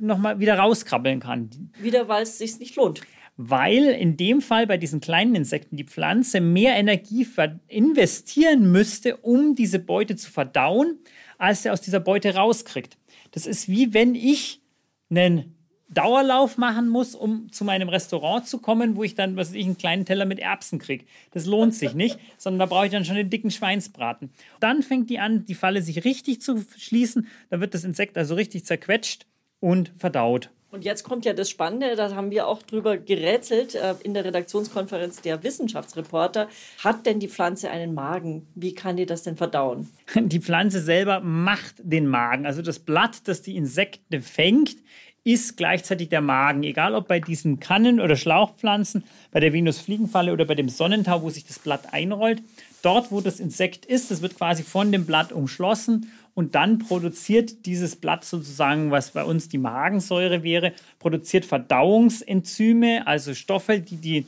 nochmal 0.00 0.38
wieder 0.38 0.58
rauskrabbeln 0.58 1.20
kann. 1.20 1.50
Wieder, 1.82 2.08
weil 2.08 2.22
es 2.22 2.38
sich 2.38 2.58
nicht 2.58 2.74
lohnt. 2.76 3.02
weil 3.36 3.84
in 3.84 4.16
dem 4.16 4.40
Fall 4.40 4.66
bei 4.66 4.78
diesen 4.78 5.00
kleinen 5.00 5.34
Insekten 5.34 5.76
die 5.76 5.84
Pflanze 5.84 6.40
mehr 6.40 6.74
Energie 6.76 7.26
investieren 7.66 8.72
müsste, 8.72 9.18
um 9.18 9.54
diese 9.54 9.78
Beute 9.78 10.16
zu 10.16 10.30
verdauen, 10.30 10.98
als 11.36 11.62
sie 11.64 11.70
aus 11.70 11.82
dieser 11.82 12.00
Beute 12.00 12.34
rauskriegt. 12.34 12.96
Das 13.32 13.46
ist 13.46 13.68
wie 13.68 13.92
wenn 13.92 14.14
ich 14.14 14.62
einen 15.10 15.54
Dauerlauf 15.88 16.58
machen 16.58 16.88
muss, 16.88 17.14
um 17.14 17.50
zu 17.50 17.64
meinem 17.64 17.88
Restaurant 17.88 18.46
zu 18.46 18.58
kommen, 18.58 18.96
wo 18.96 19.04
ich 19.04 19.14
dann, 19.14 19.36
was 19.36 19.48
weiß 19.48 19.54
ich, 19.56 19.64
einen 19.64 19.78
kleinen 19.78 20.04
Teller 20.04 20.26
mit 20.26 20.38
Erbsen 20.38 20.78
kriege. 20.78 21.04
Das 21.32 21.46
lohnt 21.46 21.74
sich 21.74 21.94
nicht, 21.94 22.18
sondern 22.38 22.60
da 22.60 22.66
brauche 22.66 22.86
ich 22.86 22.92
dann 22.92 23.04
schon 23.04 23.16
den 23.16 23.30
dicken 23.30 23.50
Schweinsbraten. 23.50 24.30
Dann 24.60 24.82
fängt 24.82 25.08
die 25.08 25.18
an, 25.18 25.46
die 25.46 25.54
Falle 25.54 25.82
sich 25.82 26.04
richtig 26.04 26.42
zu 26.42 26.64
schließen. 26.76 27.26
Da 27.50 27.60
wird 27.60 27.74
das 27.74 27.84
Insekt 27.84 28.18
also 28.18 28.34
richtig 28.34 28.66
zerquetscht 28.66 29.26
und 29.60 29.92
verdaut. 29.96 30.50
Und 30.70 30.84
jetzt 30.84 31.02
kommt 31.02 31.24
ja 31.24 31.32
das 31.32 31.48
Spannende, 31.48 31.96
da 31.96 32.14
haben 32.14 32.30
wir 32.30 32.46
auch 32.46 32.62
drüber 32.62 32.98
gerätselt 32.98 33.74
äh, 33.74 33.94
in 34.02 34.12
der 34.12 34.26
Redaktionskonferenz 34.26 35.22
der 35.22 35.42
Wissenschaftsreporter. 35.42 36.48
Hat 36.84 37.06
denn 37.06 37.20
die 37.20 37.28
Pflanze 37.28 37.70
einen 37.70 37.94
Magen? 37.94 38.46
Wie 38.54 38.74
kann 38.74 38.98
die 38.98 39.06
das 39.06 39.22
denn 39.22 39.36
verdauen? 39.36 39.88
Die 40.14 40.40
Pflanze 40.40 40.80
selber 40.82 41.20
macht 41.20 41.76
den 41.78 42.06
Magen. 42.06 42.44
Also 42.44 42.60
das 42.60 42.78
Blatt, 42.78 43.26
das 43.28 43.40
die 43.40 43.56
Insekten 43.56 44.20
fängt, 44.20 44.76
ist 45.28 45.58
gleichzeitig 45.58 46.08
der 46.08 46.22
Magen. 46.22 46.62
Egal 46.62 46.94
ob 46.94 47.06
bei 47.06 47.20
diesen 47.20 47.60
Kannen- 47.60 48.00
oder 48.00 48.16
Schlauchpflanzen, 48.16 49.04
bei 49.30 49.40
der 49.40 49.52
Venusfliegenfalle 49.52 50.32
oder 50.32 50.46
bei 50.46 50.54
dem 50.54 50.70
Sonnentau, 50.70 51.20
wo 51.20 51.28
sich 51.28 51.44
das 51.44 51.58
Blatt 51.58 51.92
einrollt. 51.92 52.42
Dort, 52.80 53.12
wo 53.12 53.20
das 53.20 53.38
Insekt 53.38 53.84
ist, 53.84 54.10
das 54.10 54.22
wird 54.22 54.36
quasi 54.36 54.62
von 54.62 54.90
dem 54.90 55.04
Blatt 55.04 55.30
umschlossen 55.32 56.10
und 56.32 56.54
dann 56.54 56.78
produziert 56.78 57.66
dieses 57.66 57.96
Blatt 57.96 58.24
sozusagen, 58.24 58.90
was 58.90 59.10
bei 59.10 59.22
uns 59.22 59.50
die 59.50 59.58
Magensäure 59.58 60.42
wäre, 60.42 60.72
produziert 60.98 61.44
Verdauungsenzyme, 61.44 63.06
also 63.06 63.34
Stoffe, 63.34 63.80
die 63.80 63.96
die, 63.96 64.26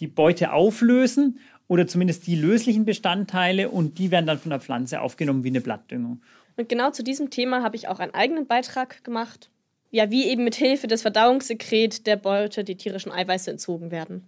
die 0.00 0.08
Beute 0.08 0.52
auflösen 0.52 1.38
oder 1.68 1.86
zumindest 1.86 2.26
die 2.26 2.36
löslichen 2.36 2.84
Bestandteile 2.84 3.70
und 3.70 3.98
die 3.98 4.10
werden 4.10 4.26
dann 4.26 4.38
von 4.38 4.50
der 4.50 4.60
Pflanze 4.60 5.00
aufgenommen 5.00 5.42
wie 5.42 5.48
eine 5.48 5.62
Blattdüngung. 5.62 6.20
Und 6.58 6.68
genau 6.68 6.90
zu 6.90 7.02
diesem 7.02 7.30
Thema 7.30 7.62
habe 7.62 7.76
ich 7.76 7.88
auch 7.88 7.98
einen 7.98 8.12
eigenen 8.12 8.46
Beitrag 8.46 9.02
gemacht. 9.04 9.48
Ja, 9.94 10.10
wie 10.10 10.24
eben 10.24 10.42
mit 10.42 10.56
Hilfe 10.56 10.88
des 10.88 11.02
Verdauungssekret 11.02 12.08
der 12.08 12.16
Beute 12.16 12.64
die 12.64 12.74
tierischen 12.74 13.12
Eiweiße 13.12 13.48
entzogen 13.48 13.92
werden. 13.92 14.24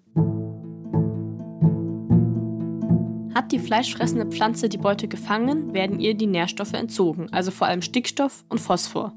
Hat 3.35 3.51
die 3.51 3.59
fleischfressende 3.59 4.27
Pflanze 4.27 4.69
die 4.69 4.79
Beute 4.79 5.09
gefangen, 5.09 5.75
werden 5.75 5.99
ihr 5.99 6.15
die 6.15 6.29
Nährstoffe 6.29 6.75
entzogen, 6.75 7.33
also 7.33 7.51
vor 7.51 7.67
allem 7.67 7.83
Stickstoff 7.83 8.45
und 8.49 8.61
Phosphor. 8.61 9.13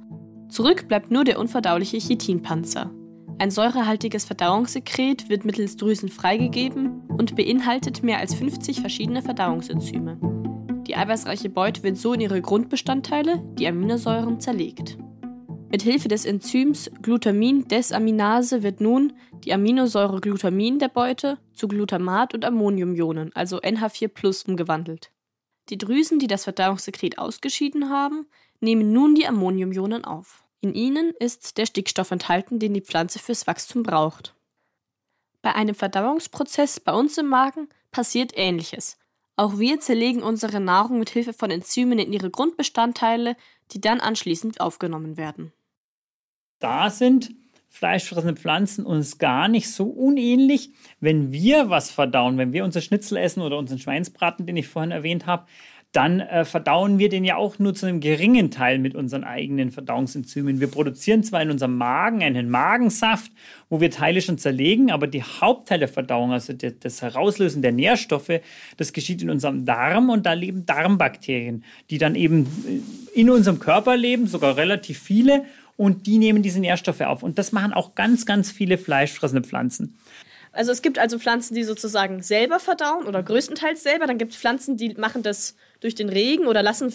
Zurück 0.49 0.88
bleibt 0.88 1.12
nur 1.12 1.23
der 1.23 1.38
unverdauliche 1.38 1.99
Chitinpanzer. 1.99 2.89
Ein 3.38 3.51
säurehaltiges 3.51 4.25
Verdauungssekret 4.25 5.29
wird 5.29 5.45
mittels 5.45 5.77
Drüsen 5.77 6.09
freigegeben 6.09 7.03
und 7.09 7.35
beinhaltet 7.35 8.01
mehr 8.01 8.17
als 8.17 8.33
50 8.33 8.81
verschiedene 8.81 9.21
Verdauungsenzyme. 9.21 10.17
Die 10.88 10.95
eiweißreiche 10.95 11.51
Beute 11.51 11.83
wird 11.83 11.97
so 11.97 12.13
in 12.13 12.21
ihre 12.21 12.41
Grundbestandteile, 12.41 13.43
die 13.59 13.67
Aminosäuren, 13.67 14.39
zerlegt. 14.39 14.97
Mit 15.71 15.84
Hilfe 15.84 16.08
des 16.08 16.25
Enzyms 16.25 16.89
Glutamin-Desaminase 17.03 18.63
wird 18.63 18.82
nun 18.82 19.13
die 19.43 19.53
Aminosäure 19.53 20.19
Glutamin 20.19 20.79
der 20.79 20.88
Beute 20.88 21.38
zu 21.53 21.67
Glutamat 21.67 22.34
und 22.34 22.43
Ammoniumionen, 22.43 23.32
also 23.36 23.60
NH4+, 23.60 24.47
umgewandelt. 24.47 25.12
Die 25.69 25.77
Drüsen, 25.77 26.17
die 26.17 26.25
das 26.25 26.45
Verdauungssekret 26.45 27.19
ausgeschieden 27.19 27.91
haben, 27.91 28.25
nehmen 28.60 28.91
nun 28.91 29.13
die 29.13 29.27
Ammoniumionen 29.27 30.05
auf. 30.05 30.43
In 30.60 30.73
ihnen 30.73 31.13
ist 31.19 31.60
der 31.60 31.67
Stickstoff 31.67 32.10
enthalten, 32.10 32.58
den 32.58 32.73
die 32.73 32.82
Pflanze 32.82 33.19
fürs 33.19 33.45
Wachstum 33.45 33.84
braucht. 33.84 34.34
Bei 35.43 35.53
einem 35.53 35.75
Verdauungsprozess 35.75 36.79
bei 36.79 36.93
uns 36.93 37.15
im 37.19 37.27
Magen 37.27 37.69
passiert 37.91 38.32
Ähnliches. 38.36 38.97
Auch 39.36 39.60
wir 39.60 39.79
zerlegen 39.79 40.23
unsere 40.23 40.60
Nahrung 40.60 40.97
mit 40.97 41.12
Hilfe 41.12 41.32
von 41.32 41.51
Enzymen 41.51 41.99
in 41.99 42.12
ihre 42.12 42.32
Grundbestandteile, 42.32 43.38
die 43.71 43.79
dann 43.79 44.01
anschließend 44.01 44.60
aufgenommen 44.60 45.15
werden 45.15 45.53
da 46.60 46.89
sind 46.89 47.32
fleischfressende 47.69 48.36
Pflanzen 48.36 48.86
uns 48.86 49.17
gar 49.19 49.48
nicht 49.48 49.69
so 49.69 49.86
unähnlich. 49.86 50.72
Wenn 51.00 51.32
wir 51.32 51.69
was 51.69 51.91
verdauen, 51.91 52.38
wenn 52.38 52.52
wir 52.52 52.63
unser 52.63 52.82
Schnitzel 52.82 53.17
essen 53.17 53.41
oder 53.41 53.58
unseren 53.58 53.80
Schweinsbraten, 53.80 54.45
den 54.45 54.58
ich 54.58 54.67
vorhin 54.67 54.91
erwähnt 54.91 55.26
habe, 55.28 55.45
dann 55.91 56.19
äh, 56.19 56.45
verdauen 56.45 57.00
wir 57.00 57.10
den 57.10 57.24
ja 57.24 57.36
auch 57.36 57.58
nur 57.58 57.74
zu 57.74 57.88
einem 57.88 58.00
geringen 58.00 58.52
Teil 58.52 58.78
mit 58.78 58.93
unseren 58.93 59.24
eigenen 59.24 59.72
Verdauungsenzymen. 59.72 60.60
Wir 60.60 60.67
produzieren 60.67 61.24
zwar 61.24 61.41
in 61.41 61.50
unserem 61.50 61.78
Magen 61.78 62.22
einen 62.22 62.48
Magensaft, 62.48 63.32
wo 63.69 63.82
wir 63.82 63.89
Teile 63.89 64.22
schon 64.22 64.38
zerlegen, 64.38 64.91
aber 64.91 65.08
die 65.08 65.24
Hauptteil 65.24 65.80
der 65.80 65.88
Verdauung, 65.88 66.32
also 66.32 66.54
das 66.54 67.02
Herauslösen 67.02 67.63
der 67.63 67.72
Nährstoffe, 67.72 68.39
das 68.78 68.93
geschieht 68.93 69.24
in 69.24 69.32
unserem 69.32 69.65
Darm 69.65 70.12
und 70.12 70.28
da 70.28 70.34
leben 70.34 70.63
Darmbakterien, 70.67 71.63
die 71.89 71.98
dann 71.98 72.13
eben 72.13 72.45
äh, 72.67 73.19
in 73.19 73.32
unserem 73.32 73.58
Körper 73.58 73.98
leben, 73.98 74.28
sogar 74.28 74.58
relativ 74.58 75.00
viele 75.00 75.45
und 75.80 76.08
die 76.08 76.18
nehmen 76.18 76.44
diese 76.44 76.60
Nährstoffe 76.60 77.00
auf. 77.00 77.24
Und 77.24 77.38
das 77.38 77.54
machen 77.54 77.72
auch 77.72 77.96
ganz, 77.96 78.26
ganz 78.26 78.52
viele 78.52 78.78
fleischfressende 78.78 79.48
Pflanzen. 79.48 79.98
Also 80.52 80.74
es 80.74 80.82
gibt 80.82 81.00
also 81.00 81.18
Pflanzen, 81.18 81.56
die 81.56 81.63
sozusagen 81.63 82.22
selber 82.22 82.60
verdauen 82.60 83.08
oder 83.08 83.24
größtenteils 83.24 83.82
selber. 83.82 84.06
Dann 84.06 84.18
gibt 84.18 84.34
es 84.34 84.38
Pflanzen, 84.38 84.76
die 84.76 84.96
machen 84.96 85.24
das 85.24 85.56
durch 85.80 85.96
den 85.96 86.10
Regen 86.10 86.48
oder 86.48 86.62
lassen, 86.63 86.94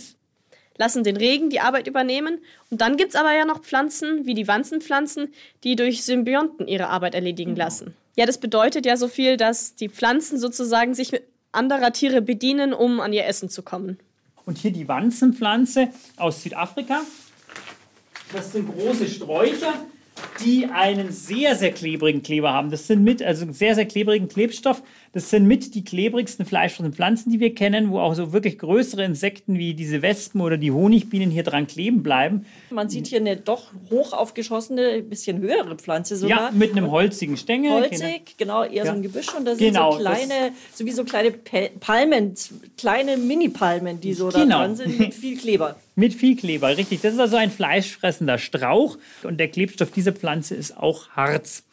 lassen 0.76 1.02
den 1.02 1.16
Regen 1.16 1.48
die 1.48 1.60
Arbeit 1.60 1.86
übernehmen. 1.86 2.40
Und 2.68 2.82
dann 2.82 2.98
gibt 2.98 3.14
es 3.14 3.16
aber 3.16 3.34
ja 3.34 3.46
noch 3.46 3.62
Pflanzen, 3.62 4.26
wie 4.26 4.34
die 4.34 4.48
Wanzenpflanzen, 4.48 5.32
die 5.62 5.76
durch 5.76 6.04
Symbionten 6.04 6.68
ihre 6.68 6.88
Arbeit 6.88 7.14
erledigen 7.14 7.54
genau. 7.54 7.64
lassen. 7.64 7.94
Ja, 8.16 8.26
das 8.26 8.36
bedeutet 8.36 8.84
ja 8.84 8.98
so 8.98 9.08
viel, 9.08 9.38
dass 9.38 9.76
die 9.76 9.88
Pflanzen 9.88 10.38
sozusagen 10.38 10.92
sich 10.92 11.10
mit 11.10 11.22
anderer 11.52 11.94
Tiere 11.94 12.20
bedienen, 12.20 12.74
um 12.74 13.00
an 13.00 13.14
ihr 13.14 13.24
Essen 13.24 13.48
zu 13.48 13.62
kommen. 13.62 13.98
Und 14.44 14.58
hier 14.58 14.72
die 14.72 14.88
Wanzenpflanze 14.88 15.88
aus 16.18 16.42
Südafrika. 16.42 17.00
Das 18.32 18.52
sind 18.52 18.68
große 18.68 19.06
Sträucher, 19.06 19.74
die 20.44 20.66
einen 20.66 21.10
sehr, 21.10 21.56
sehr 21.56 21.72
klebrigen 21.72 22.22
Kleber 22.22 22.52
haben. 22.52 22.70
Das 22.70 22.86
sind 22.86 23.02
mit, 23.02 23.22
also 23.22 23.50
sehr, 23.52 23.74
sehr 23.74 23.86
klebrigen 23.86 24.28
Klebstoff. 24.28 24.82
Das 25.12 25.30
sind 25.30 25.46
mit 25.46 25.74
die 25.74 25.84
klebrigsten 25.84 26.44
fleischfressenden 26.44 26.92
Pflanzen, 26.92 27.30
die 27.30 27.40
wir 27.40 27.54
kennen, 27.54 27.90
wo 27.90 28.00
auch 28.00 28.14
so 28.14 28.32
wirklich 28.32 28.58
größere 28.58 29.04
Insekten 29.04 29.58
wie 29.58 29.74
diese 29.74 30.02
Wespen 30.02 30.40
oder 30.40 30.56
die 30.56 30.70
Honigbienen 30.70 31.30
hier 31.30 31.42
dran 31.42 31.66
kleben 31.66 32.02
bleiben. 32.02 32.46
Man 32.70 32.88
sieht 32.88 33.08
hier 33.08 33.20
eine 33.20 33.36
doch 33.36 33.72
hoch 33.90 34.12
aufgeschossene, 34.12 35.02
bisschen 35.02 35.38
höhere 35.38 35.76
Pflanze 35.76 36.16
sogar. 36.16 36.50
Ja, 36.50 36.50
mit 36.52 36.72
einem 36.72 36.90
holzigen 36.90 37.36
Stängel. 37.36 37.72
Holzig, 37.72 38.36
genau, 38.36 38.64
eher 38.64 38.72
ja. 38.72 38.86
so 38.86 38.92
ein 38.92 39.02
Gebüsch. 39.02 39.34
Und 39.36 39.44
da 39.46 39.54
sind 39.54 39.66
genau, 39.66 39.92
so 39.92 39.98
kleine, 39.98 40.52
so 40.72 40.84
wie 40.84 40.92
so 40.92 41.04
kleine 41.04 41.32
Palmen, 41.32 42.34
kleine 42.76 43.16
Mini-Palmen, 43.16 44.00
die 44.00 44.14
so 44.14 44.28
genau. 44.28 44.44
da 44.46 44.58
dran 44.58 44.76
sind, 44.76 44.98
mit 44.98 45.14
viel 45.14 45.38
Kleber. 45.38 45.76
Mit 45.96 46.14
viel 46.14 46.36
Kleber, 46.36 46.76
richtig. 46.76 47.00
Das 47.02 47.14
ist 47.14 47.20
also 47.20 47.36
ein 47.36 47.50
fleischfressender 47.50 48.38
Strauch 48.38 48.98
und 49.22 49.38
der 49.38 49.48
Klebstoff 49.48 49.90
dieser 49.90 50.12
Pflanze 50.12 50.54
ist 50.54 50.76
auch 50.76 51.10
Harz 51.10 51.64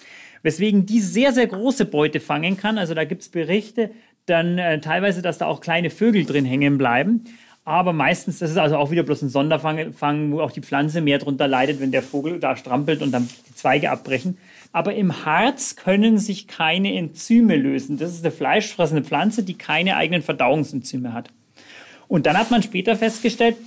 weswegen 0.43 0.85
die 0.85 1.01
sehr, 1.01 1.33
sehr 1.33 1.47
große 1.47 1.85
Beute 1.85 2.19
fangen 2.19 2.57
kann. 2.57 2.77
Also 2.77 2.93
da 2.93 3.03
gibt 3.03 3.21
es 3.21 3.29
Berichte 3.29 3.91
dann 4.25 4.57
äh, 4.57 4.79
teilweise, 4.79 5.21
dass 5.21 5.39
da 5.39 5.47
auch 5.47 5.61
kleine 5.61 5.89
Vögel 5.89 6.25
drin 6.25 6.45
hängen 6.45 6.77
bleiben. 6.77 7.23
Aber 7.63 7.93
meistens, 7.93 8.39
das 8.39 8.51
ist 8.51 8.57
also 8.57 8.77
auch 8.77 8.89
wieder 8.89 9.03
bloß 9.03 9.21
ein 9.21 9.29
Sonderfang, 9.29 10.31
wo 10.31 10.41
auch 10.41 10.51
die 10.51 10.61
Pflanze 10.61 11.01
mehr 11.01 11.19
drunter 11.19 11.47
leidet, 11.47 11.79
wenn 11.79 11.91
der 11.91 12.01
Vogel 12.01 12.39
da 12.39 12.55
strampelt 12.55 13.01
und 13.01 13.11
dann 13.11 13.29
die 13.49 13.55
Zweige 13.55 13.91
abbrechen. 13.91 14.37
Aber 14.71 14.95
im 14.95 15.25
Harz 15.25 15.75
können 15.75 16.17
sich 16.17 16.47
keine 16.47 16.95
Enzyme 16.95 17.55
lösen. 17.55 17.97
Das 17.97 18.11
ist 18.11 18.23
eine 18.23 18.31
fleischfressende 18.31 19.03
Pflanze, 19.03 19.43
die 19.43 19.55
keine 19.55 19.95
eigenen 19.95 20.23
Verdauungsenzyme 20.23 21.13
hat. 21.13 21.29
Und 22.07 22.25
dann 22.25 22.37
hat 22.37 22.51
man 22.51 22.63
später 22.63 22.95
festgestellt, 22.95 23.57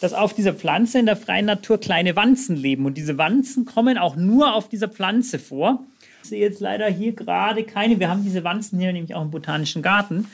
dass 0.00 0.12
auf 0.12 0.34
dieser 0.34 0.54
Pflanze 0.54 0.98
in 0.98 1.06
der 1.06 1.16
freien 1.16 1.46
Natur 1.46 1.78
kleine 1.78 2.16
Wanzen 2.16 2.56
leben. 2.56 2.86
Und 2.86 2.96
diese 2.96 3.18
Wanzen 3.18 3.64
kommen 3.64 3.98
auch 3.98 4.16
nur 4.16 4.54
auf 4.54 4.68
dieser 4.68 4.88
Pflanze 4.88 5.38
vor. 5.38 5.84
Ich 6.22 6.30
sehe 6.30 6.40
jetzt 6.40 6.60
leider 6.60 6.88
hier 6.88 7.12
gerade 7.12 7.64
keine. 7.64 8.00
Wir 8.00 8.08
haben 8.08 8.24
diese 8.24 8.44
Wanzen 8.44 8.78
hier 8.78 8.92
nämlich 8.92 9.14
auch 9.14 9.22
im 9.22 9.30
Botanischen 9.30 9.82
Garten. 9.82 10.28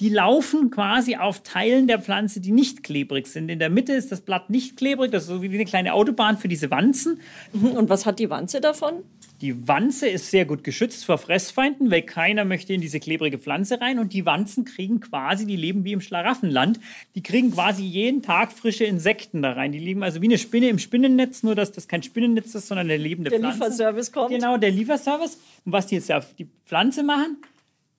Die 0.00 0.08
laufen 0.08 0.70
quasi 0.70 1.16
auf 1.16 1.42
Teilen 1.44 1.86
der 1.86 2.00
Pflanze, 2.00 2.40
die 2.40 2.50
nicht 2.50 2.82
klebrig 2.82 3.28
sind. 3.28 3.48
In 3.48 3.60
der 3.60 3.70
Mitte 3.70 3.92
ist 3.92 4.10
das 4.10 4.20
Blatt 4.20 4.50
nicht 4.50 4.76
klebrig, 4.76 5.12
das 5.12 5.24
ist 5.24 5.28
so 5.28 5.42
wie 5.42 5.48
eine 5.48 5.64
kleine 5.64 5.94
Autobahn 5.94 6.36
für 6.36 6.48
diese 6.48 6.70
Wanzen. 6.70 7.20
Mhm. 7.52 7.72
Und 7.72 7.88
was 7.88 8.04
hat 8.04 8.18
die 8.18 8.28
Wanze 8.28 8.60
davon? 8.60 9.04
Die 9.40 9.68
Wanze 9.68 10.08
ist 10.08 10.30
sehr 10.30 10.46
gut 10.46 10.64
geschützt 10.64 11.04
vor 11.04 11.18
Fressfeinden, 11.18 11.90
weil 11.90 12.02
keiner 12.02 12.44
möchte 12.44 12.72
in 12.72 12.80
diese 12.80 12.98
klebrige 12.98 13.38
Pflanze 13.38 13.80
rein. 13.80 13.98
Und 13.98 14.12
die 14.12 14.24
Wanzen 14.26 14.64
kriegen 14.64 15.00
quasi, 15.00 15.46
die 15.46 15.56
leben 15.56 15.84
wie 15.84 15.92
im 15.92 16.00
Schlaraffenland, 16.00 16.80
die 17.14 17.22
kriegen 17.22 17.52
quasi 17.52 17.84
jeden 17.84 18.22
Tag 18.22 18.52
frische 18.52 18.84
Insekten 18.84 19.42
da 19.42 19.52
rein. 19.52 19.70
Die 19.72 19.78
leben 19.78 20.02
also 20.02 20.22
wie 20.22 20.26
eine 20.26 20.38
Spinne 20.38 20.68
im 20.68 20.78
Spinnennetz, 20.78 21.42
nur 21.42 21.54
dass 21.54 21.72
das 21.72 21.88
kein 21.88 22.02
Spinnennetz 22.02 22.54
ist, 22.54 22.68
sondern 22.68 22.86
eine 22.86 22.96
lebende 22.96 23.30
der 23.30 23.38
Pflanze. 23.38 23.58
Der 23.58 23.68
Lieferservice 23.68 24.12
kommt. 24.12 24.30
Genau, 24.30 24.56
der 24.56 24.70
Lieferservice. 24.70 25.38
Und 25.64 25.72
was 25.72 25.86
die 25.88 25.96
jetzt 25.96 26.10
auf 26.10 26.34
die 26.34 26.48
Pflanze 26.64 27.02
machen, 27.02 27.36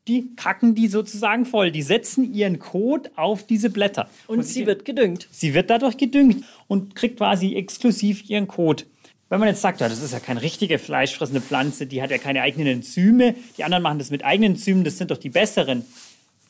die 0.08 0.36
kacken 0.36 0.76
die 0.76 0.88
sozusagen 0.88 1.46
voll. 1.46 1.72
Die 1.72 1.82
setzen 1.82 2.34
ihren 2.34 2.60
Kot 2.60 3.12
auf 3.16 3.46
diese 3.46 3.70
Blätter. 3.70 4.10
Und, 4.28 4.40
und 4.40 4.44
sie 4.44 4.66
wird 4.66 4.86
gedüngt. 4.86 5.28
Sie 5.32 5.54
wird 5.54 5.70
dadurch 5.70 5.98
gedüngt 5.98 6.46
und 6.68 6.96
kriegt 6.96 7.18
quasi 7.18 7.56
exklusiv 7.56 8.30
ihren 8.30 8.48
Kot. 8.48 8.86
Wenn 9.30 9.40
man 9.40 9.50
jetzt 9.50 9.62
sagt, 9.62 9.82
ja, 9.82 9.90
das 9.90 10.04
ist 10.04 10.14
ja 10.14 10.20
keine 10.20 10.44
richtige 10.44 10.78
fleischfressende 10.78 11.42
Pflanze, 11.42 11.88
die 11.88 12.02
hat 12.02 12.12
ja 12.12 12.20
keine 12.20 12.42
eigenen 12.42 12.68
Enzyme, 12.68 13.34
die 13.58 13.64
anderen 13.64 13.82
machen 13.82 13.98
das 13.98 14.12
mit 14.12 14.24
eigenen 14.24 14.54
Enzymen, 14.54 14.84
das 14.84 15.00
sind 15.00 15.10
doch 15.10 15.18
die 15.18 15.30
besseren. 15.30 15.84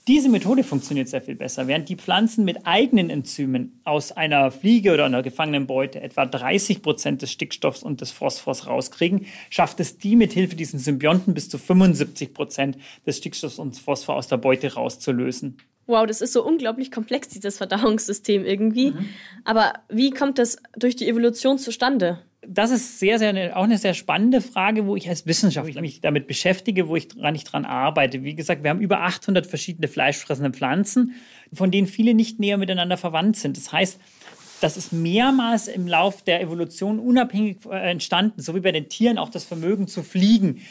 Diese 0.07 0.29
Methode 0.29 0.63
funktioniert 0.63 1.09
sehr 1.09 1.21
viel 1.21 1.33
besser. 1.33 1.67
Während 1.67 1.89
die 1.89 1.95
Pflanzen 1.95 2.45
mit 2.45 2.67
eigenen 2.67 3.09
Enzymen 3.09 3.81
aus 3.85 4.11
einer 4.11 4.51
Fliege 4.51 4.93
oder 4.93 5.05
einer 5.05 5.23
gefangenen 5.23 5.65
Beute 5.65 5.99
etwa 5.99 6.27
30 6.27 6.83
Prozent 6.83 7.23
des 7.23 7.31
Stickstoffs 7.31 7.81
und 7.81 8.01
des 8.01 8.11
Phosphors 8.11 8.67
rauskriegen, 8.67 9.25
schafft 9.49 9.79
es 9.79 9.97
die 9.97 10.15
mit 10.15 10.31
Hilfe 10.31 10.55
diesen 10.55 10.77
Symbionten 10.77 11.33
bis 11.33 11.49
zu 11.49 11.57
75 11.57 12.35
Prozent 12.35 12.77
des 13.07 13.17
Stickstoffs 13.17 13.57
und 13.57 13.79
Phosphor 13.79 14.15
aus 14.15 14.27
der 14.27 14.37
Beute 14.37 14.71
rauszulösen. 14.71 15.57
Wow, 15.87 16.05
das 16.05 16.21
ist 16.21 16.33
so 16.33 16.45
unglaublich 16.45 16.91
komplex, 16.91 17.29
dieses 17.29 17.57
Verdauungssystem 17.57 18.45
irgendwie. 18.45 18.91
Mhm. 18.91 19.09
Aber 19.43 19.73
wie 19.89 20.11
kommt 20.11 20.37
das 20.37 20.57
durch 20.77 20.95
die 20.95 21.07
Evolution 21.07 21.57
zustande? 21.57 22.19
Das 22.47 22.71
ist 22.71 22.99
sehr, 22.99 23.19
sehr, 23.19 23.57
auch 23.57 23.63
eine 23.63 23.77
sehr 23.77 23.93
spannende 23.93 24.41
Frage, 24.41 24.85
wo 24.85 24.95
ich 24.95 25.09
als 25.09 25.25
Wissenschaftler 25.25 25.81
mich 25.81 26.01
damit 26.01 26.27
beschäftige, 26.27 26.87
wo 26.87 26.95
ich 26.95 27.07
dran, 27.07 27.33
nicht 27.33 27.51
dran 27.51 27.65
arbeite. 27.65 28.23
Wie 28.23 28.35
gesagt, 28.35 28.63
wir 28.63 28.69
haben 28.69 28.81
über 28.81 29.01
800 29.01 29.45
verschiedene 29.45 29.87
fleischfressende 29.87 30.51
Pflanzen, 30.51 31.15
von 31.53 31.71
denen 31.71 31.87
viele 31.87 32.13
nicht 32.13 32.39
näher 32.39 32.57
miteinander 32.57 32.97
verwandt 32.97 33.37
sind. 33.37 33.57
Das 33.57 33.71
heißt, 33.71 33.99
das 34.61 34.77
ist 34.77 34.93
mehrmals 34.93 35.67
im 35.67 35.87
Lauf 35.87 36.21
der 36.23 36.41
Evolution 36.41 36.99
unabhängig 36.99 37.57
äh, 37.69 37.91
entstanden, 37.91 38.41
so 38.41 38.55
wie 38.55 38.61
bei 38.61 38.71
den 38.71 38.89
Tieren 38.89 39.17
auch 39.17 39.29
das 39.29 39.43
Vermögen 39.43 39.87
zu 39.87 40.01
fliegen. 40.01 40.61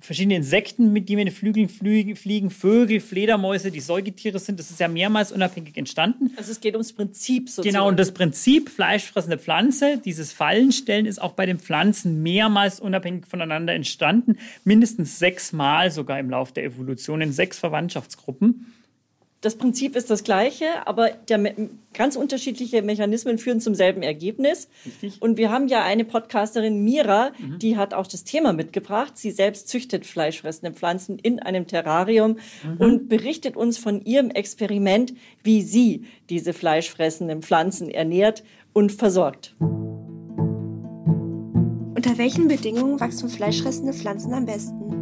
Verschiedene 0.00 0.36
Insekten, 0.36 0.92
mit 0.92 1.08
die 1.08 1.16
mit 1.16 1.28
den 1.28 1.34
Flügeln 1.34 1.68
fliegen, 1.68 2.50
Vögel, 2.50 3.00
Fledermäuse, 3.00 3.70
die 3.70 3.80
Säugetiere 3.80 4.38
sind. 4.38 4.58
Das 4.58 4.70
ist 4.70 4.80
ja 4.80 4.88
mehrmals 4.88 5.32
unabhängig 5.32 5.76
entstanden. 5.76 6.30
Also 6.36 6.52
es 6.52 6.60
geht 6.60 6.74
ums 6.74 6.92
Prinzip 6.92 7.48
sozusagen. 7.48 7.72
Genau, 7.72 7.88
und 7.88 7.98
das 7.98 8.12
Prinzip 8.12 8.68
fleischfressende 8.68 9.38
Pflanze, 9.38 9.98
dieses 10.04 10.32
Fallenstellen, 10.32 11.06
ist 11.06 11.20
auch 11.20 11.32
bei 11.32 11.46
den 11.46 11.58
Pflanzen 11.58 12.22
mehrmals 12.22 12.80
unabhängig 12.80 13.26
voneinander 13.26 13.72
entstanden. 13.72 14.36
Mindestens 14.64 15.18
sechsmal 15.18 15.90
sogar 15.90 16.18
im 16.18 16.30
Laufe 16.30 16.52
der 16.52 16.64
Evolution 16.64 17.20
in 17.20 17.32
sechs 17.32 17.58
Verwandtschaftsgruppen 17.58 18.73
das 19.44 19.56
Prinzip 19.56 19.94
ist 19.94 20.10
das 20.10 20.24
gleiche, 20.24 20.86
aber 20.86 21.10
der, 21.10 21.54
ganz 21.92 22.16
unterschiedliche 22.16 22.80
Mechanismen 22.80 23.36
führen 23.36 23.60
zum 23.60 23.74
selben 23.74 24.02
Ergebnis. 24.02 24.68
Richtig. 24.86 25.20
Und 25.20 25.36
wir 25.36 25.50
haben 25.50 25.68
ja 25.68 25.84
eine 25.84 26.04
Podcasterin, 26.04 26.82
Mira, 26.82 27.32
mhm. 27.38 27.58
die 27.58 27.76
hat 27.76 27.92
auch 27.92 28.06
das 28.06 28.24
Thema 28.24 28.54
mitgebracht. 28.54 29.18
Sie 29.18 29.30
selbst 29.30 29.68
züchtet 29.68 30.06
fleischfressende 30.06 30.72
Pflanzen 30.74 31.18
in 31.18 31.40
einem 31.40 31.66
Terrarium 31.66 32.38
mhm. 32.62 32.76
und 32.78 33.08
berichtet 33.08 33.56
uns 33.56 33.76
von 33.76 34.02
ihrem 34.04 34.30
Experiment, 34.30 35.12
wie 35.42 35.60
sie 35.60 36.06
diese 36.30 36.54
fleischfressenden 36.54 37.42
Pflanzen 37.42 37.90
ernährt 37.90 38.44
und 38.72 38.92
versorgt. 38.92 39.54
Unter 41.96 42.16
welchen 42.18 42.48
Bedingungen 42.48 42.98
wachsen 42.98 43.28
fleischfressende 43.28 43.92
Pflanzen 43.92 44.32
am 44.32 44.46
besten? 44.46 44.93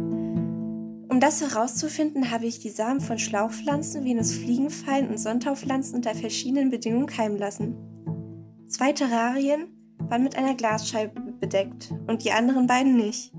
Um 1.23 1.29
das 1.29 1.39
herauszufinden, 1.39 2.31
habe 2.31 2.47
ich 2.47 2.59
die 2.59 2.69
Samen 2.69 2.99
von 2.99 3.17
Schlauchpflanzen, 3.17 4.03
Venusfliegenfallen 4.03 5.07
und 5.07 5.17
Sonntagpflanzen 5.17 5.95
unter 5.95 6.13
verschiedenen 6.15 6.69
Bedingungen 6.69 7.05
keimen 7.05 7.37
lassen. 7.37 8.65
Zwei 8.67 8.91
Terrarien 8.91 9.69
waren 9.99 10.23
mit 10.23 10.35
einer 10.35 10.53
Glasscheibe 10.53 11.21
bedeckt 11.39 11.91
und 12.07 12.25
die 12.25 12.33
anderen 12.33 12.67
beiden 12.67 12.97
nicht. 12.97 13.31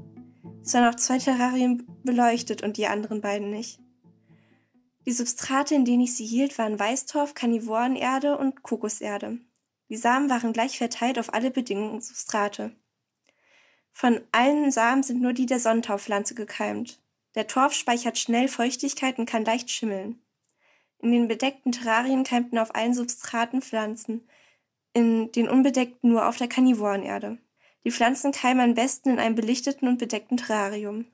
Es 0.62 0.72
waren 0.72 0.88
auch 0.88 0.94
zwei 0.94 1.18
Terrarien 1.18 1.86
beleuchtet 2.04 2.62
und 2.62 2.78
die 2.78 2.86
anderen 2.86 3.20
beiden 3.20 3.50
nicht. 3.50 3.80
Die 5.04 5.12
Substrate, 5.12 5.74
in 5.74 5.84
denen 5.84 6.04
ich 6.04 6.16
sie 6.16 6.24
hielt, 6.24 6.56
waren 6.56 6.78
Weißtorf, 6.78 7.34
Karnivorenerde 7.34 8.38
und 8.38 8.62
Kokoserde. 8.62 9.40
Die 9.90 9.98
Samen 9.98 10.30
waren 10.30 10.54
gleich 10.54 10.78
verteilt 10.78 11.18
auf 11.18 11.34
alle 11.34 11.50
bedingungen 11.50 12.00
Substrate. 12.00 12.74
Von 13.92 14.22
allen 14.32 14.70
Samen 14.70 15.02
sind 15.02 15.20
nur 15.20 15.34
die 15.34 15.44
der 15.44 15.60
Sonntaupflanze 15.60 16.34
gekeimt. 16.34 17.03
Der 17.34 17.46
Torf 17.46 17.74
speichert 17.74 18.18
schnell 18.18 18.48
Feuchtigkeit 18.48 19.18
und 19.18 19.26
kann 19.26 19.44
leicht 19.44 19.70
schimmeln. 19.70 20.20
In 21.00 21.10
den 21.10 21.28
bedeckten 21.28 21.72
Terrarien 21.72 22.24
keimten 22.24 22.58
auf 22.58 22.74
allen 22.74 22.94
Substraten 22.94 23.60
Pflanzen, 23.60 24.28
in 24.92 25.32
den 25.32 25.48
unbedeckten 25.48 26.10
nur 26.10 26.28
auf 26.28 26.36
der 26.36 26.48
Karnivorenerde. 26.48 27.38
Die 27.84 27.90
Pflanzen 27.90 28.32
keimen 28.32 28.70
am 28.70 28.74
besten 28.74 29.10
in 29.10 29.18
einem 29.18 29.34
belichteten 29.34 29.88
und 29.88 29.98
bedeckten 29.98 30.36
Terrarium. 30.36 31.06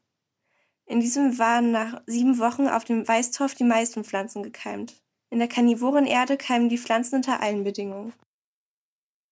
In 0.87 1.01
diesem 1.01 1.39
waren 1.39 1.71
nach 1.71 2.03
sieben 2.07 2.39
Wochen 2.39 2.69
auf 2.69 2.85
dem 2.85 3.07
Weißtorf 3.07 3.55
die 3.55 3.65
meisten 3.65 4.05
Pflanzen 4.05 4.43
gekeimt. 4.43 4.95
In 5.31 5.39
der 5.39 5.49
Karnivorenerde 5.49 6.37
keimen 6.37 6.69
die 6.69 6.79
Pflanzen 6.79 7.17
unter 7.17 7.41
allen 7.41 7.65
Bedingungen. 7.65 8.13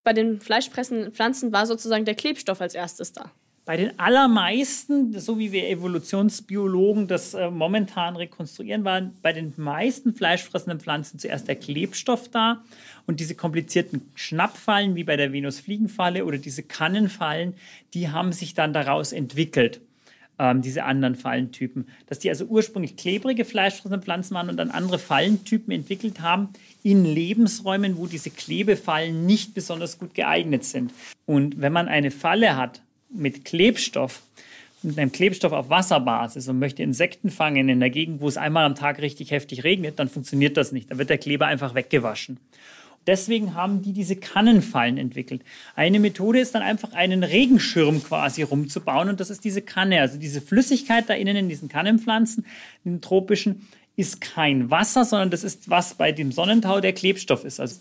Bei 0.04 0.12
den 0.12 0.40
fleischfressenden 0.40 1.12
Pflanzen 1.12 1.52
war 1.52 1.66
sozusagen 1.66 2.04
der 2.04 2.14
Klebstoff 2.14 2.60
als 2.60 2.74
erstes 2.74 3.12
da. 3.12 3.32
Bei 3.68 3.76
den 3.76 4.00
allermeisten, 4.00 5.20
so 5.20 5.38
wie 5.38 5.52
wir 5.52 5.68
Evolutionsbiologen 5.68 7.06
das 7.06 7.34
äh, 7.34 7.50
momentan 7.50 8.16
rekonstruieren, 8.16 8.82
waren 8.82 9.12
bei 9.20 9.34
den 9.34 9.52
meisten 9.58 10.14
fleischfressenden 10.14 10.80
Pflanzen 10.80 11.18
zuerst 11.18 11.48
der 11.48 11.56
Klebstoff 11.56 12.30
da 12.30 12.64
und 13.06 13.20
diese 13.20 13.34
komplizierten 13.34 14.08
Schnappfallen 14.14 14.94
wie 14.94 15.04
bei 15.04 15.18
der 15.18 15.34
Venusfliegenfalle 15.34 16.24
oder 16.24 16.38
diese 16.38 16.62
Kannenfallen, 16.62 17.52
die 17.92 18.08
haben 18.08 18.32
sich 18.32 18.54
dann 18.54 18.72
daraus 18.72 19.12
entwickelt. 19.12 19.82
Ähm, 20.38 20.62
diese 20.62 20.84
anderen 20.84 21.14
Fallentypen, 21.14 21.88
dass 22.06 22.20
die 22.20 22.30
also 22.30 22.46
ursprünglich 22.46 22.96
klebrige 22.96 23.44
fleischfressende 23.44 24.02
Pflanzen 24.02 24.34
waren 24.34 24.48
und 24.48 24.56
dann 24.56 24.70
andere 24.70 24.98
Fallentypen 24.98 25.74
entwickelt 25.74 26.22
haben 26.22 26.48
in 26.82 27.04
Lebensräumen, 27.04 27.98
wo 27.98 28.06
diese 28.06 28.30
Klebefallen 28.30 29.26
nicht 29.26 29.52
besonders 29.52 29.98
gut 29.98 30.14
geeignet 30.14 30.64
sind. 30.64 30.94
Und 31.26 31.60
wenn 31.60 31.74
man 31.74 31.88
eine 31.88 32.10
Falle 32.10 32.56
hat, 32.56 32.80
mit 33.10 33.44
Klebstoff, 33.44 34.22
mit 34.82 34.98
einem 34.98 35.12
Klebstoff 35.12 35.52
auf 35.52 35.70
Wasserbasis 35.70 36.48
und 36.48 36.58
möchte 36.58 36.82
Insekten 36.82 37.30
fangen 37.30 37.68
in 37.68 37.80
der 37.80 37.90
Gegend, 37.90 38.20
wo 38.20 38.28
es 38.28 38.36
einmal 38.36 38.64
am 38.64 38.74
Tag 38.74 39.00
richtig 39.00 39.30
heftig 39.30 39.64
regnet, 39.64 39.98
dann 39.98 40.08
funktioniert 40.08 40.56
das 40.56 40.72
nicht. 40.72 40.90
Da 40.90 40.98
wird 40.98 41.10
der 41.10 41.18
Kleber 41.18 41.46
einfach 41.46 41.74
weggewaschen. 41.74 42.38
Deswegen 43.06 43.54
haben 43.54 43.80
die 43.80 43.94
diese 43.94 44.16
Kannenfallen 44.16 44.98
entwickelt. 44.98 45.42
Eine 45.74 45.98
Methode 45.98 46.40
ist 46.40 46.54
dann 46.54 46.60
einfach 46.60 46.92
einen 46.92 47.24
Regenschirm 47.24 48.02
quasi 48.02 48.42
rumzubauen 48.42 49.08
und 49.08 49.18
das 49.18 49.30
ist 49.30 49.44
diese 49.44 49.62
Kanne. 49.62 50.02
Also 50.02 50.18
diese 50.18 50.42
Flüssigkeit 50.42 51.08
da 51.08 51.14
innen 51.14 51.34
in 51.34 51.48
diesen 51.48 51.70
Kannenpflanzen, 51.70 52.44
in 52.84 52.96
den 52.96 53.00
tropischen, 53.00 53.66
ist 53.98 54.20
kein 54.20 54.70
Wasser, 54.70 55.04
sondern 55.04 55.30
das 55.30 55.42
ist, 55.42 55.68
was 55.68 55.94
bei 55.94 56.12
dem 56.12 56.30
Sonnentau 56.30 56.78
der 56.78 56.92
Klebstoff 56.92 57.44
ist. 57.44 57.58
Also, 57.58 57.80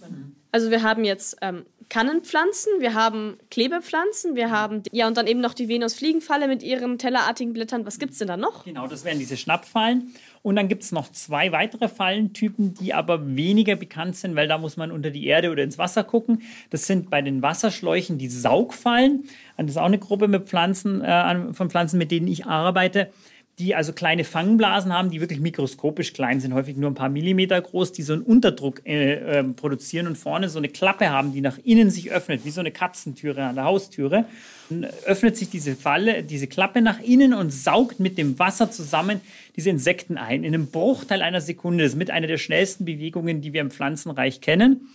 also 0.52 0.72
wir 0.72 0.82
haben 0.82 1.04
jetzt 1.04 1.38
ähm, 1.44 1.64
Kannenpflanzen, 1.90 2.72
wir 2.80 2.96
haben 2.96 3.38
Klebepflanzen, 3.52 4.34
wir 4.34 4.50
haben 4.50 4.82
ja 4.92 5.08
und 5.08 5.16
dann 5.16 5.28
eben 5.28 5.42
noch 5.42 5.54
die 5.54 5.70
Venusfliegenfalle 5.70 6.48
mit 6.48 6.64
ihren 6.64 6.98
tellerartigen 6.98 7.54
Blättern. 7.54 7.86
Was 7.86 8.00
gibt 8.00 8.14
es 8.14 8.18
denn 8.18 8.30
da 8.30 8.36
noch? 8.36 8.66
Genau, 8.66 8.88
das 8.88 9.06
wären 9.06 9.20
diese 9.20 9.38
Schnappfallen. 9.38 10.16
Und 10.42 10.56
dann 10.56 10.68
gibt 10.68 10.82
es 10.82 10.92
noch 10.92 11.12
zwei 11.12 11.52
weitere 11.52 11.88
Fallentypen, 11.88 12.74
die 12.74 12.96
aber 12.96 13.36
weniger 13.36 13.76
bekannt 13.76 14.16
sind, 14.16 14.36
weil 14.36 14.48
da 14.48 14.58
muss 14.58 14.76
man 14.76 14.92
unter 14.92 15.12
die 15.12 15.28
Erde 15.28 15.52
oder 15.52 15.62
ins 15.62 15.78
Wasser 15.78 16.04
gucken. 16.04 16.42
Das 16.72 16.88
sind 16.88 17.12
bei 17.12 17.22
den 17.22 17.44
Wasserschläuchen 17.44 18.18
die 18.18 18.30
Saugfallen. 18.30 19.26
Das 19.56 19.68
ist 19.68 19.78
auch 19.78 19.86
eine 19.86 20.00
Gruppe 20.00 20.28
mit 20.28 20.48
Pflanzen, 20.48 21.02
äh, 21.02 21.54
von 21.54 21.70
Pflanzen, 21.70 22.00
mit 22.00 22.10
denen 22.10 22.28
ich 22.28 22.48
arbeite 22.48 23.12
die 23.60 23.74
also 23.74 23.92
kleine 23.92 24.24
Fangblasen 24.24 24.94
haben, 24.94 25.10
die 25.10 25.20
wirklich 25.20 25.40
mikroskopisch 25.40 26.14
klein 26.14 26.40
sind, 26.40 26.54
häufig 26.54 26.78
nur 26.78 26.92
ein 26.92 26.96
paar 26.96 27.10
Millimeter 27.10 27.60
groß, 27.60 27.92
die 27.92 28.04
so 28.04 28.14
einen 28.14 28.22
Unterdruck 28.22 28.86
äh, 28.86 29.40
äh, 29.40 29.44
produzieren 29.44 30.06
und 30.06 30.16
vorne 30.16 30.48
so 30.48 30.60
eine 30.60 30.70
Klappe 30.70 31.10
haben, 31.10 31.34
die 31.34 31.42
nach 31.42 31.58
innen 31.64 31.90
sich 31.90 32.12
öffnet, 32.12 32.46
wie 32.46 32.52
so 32.52 32.60
eine 32.60 32.70
Katzentüre 32.70 33.44
an 33.44 33.56
der 33.56 33.64
Haustüre. 33.64 34.26
Dann 34.70 34.86
öffnet 35.06 35.38
sich 35.38 35.50
diese 35.50 35.76
Falle, 35.76 36.22
diese 36.22 36.46
Klappe 36.46 36.84
nach 36.84 37.00
innen 37.00 37.34
und 37.34 37.52
saugt 37.52 38.00
mit 38.00 38.20
dem 38.20 38.38
Wasser 38.38 38.70
zusammen 38.70 39.22
diese 39.56 39.72
Insekten 39.72 40.18
ein. 40.18 40.44
In 40.44 40.54
einem 40.54 40.68
Bruchteil 40.68 41.24
einer 41.24 41.42
Sekunde. 41.42 41.84
Das 41.84 41.94
ist 41.94 41.98
mit 41.98 42.12
einer 42.12 42.28
der 42.28 42.38
schnellsten 42.38 42.86
Bewegungen, 42.86 43.42
die 43.42 43.54
wir 43.54 43.62
im 43.62 43.72
Pflanzenreich 43.72 44.40
kennen. 44.40 44.88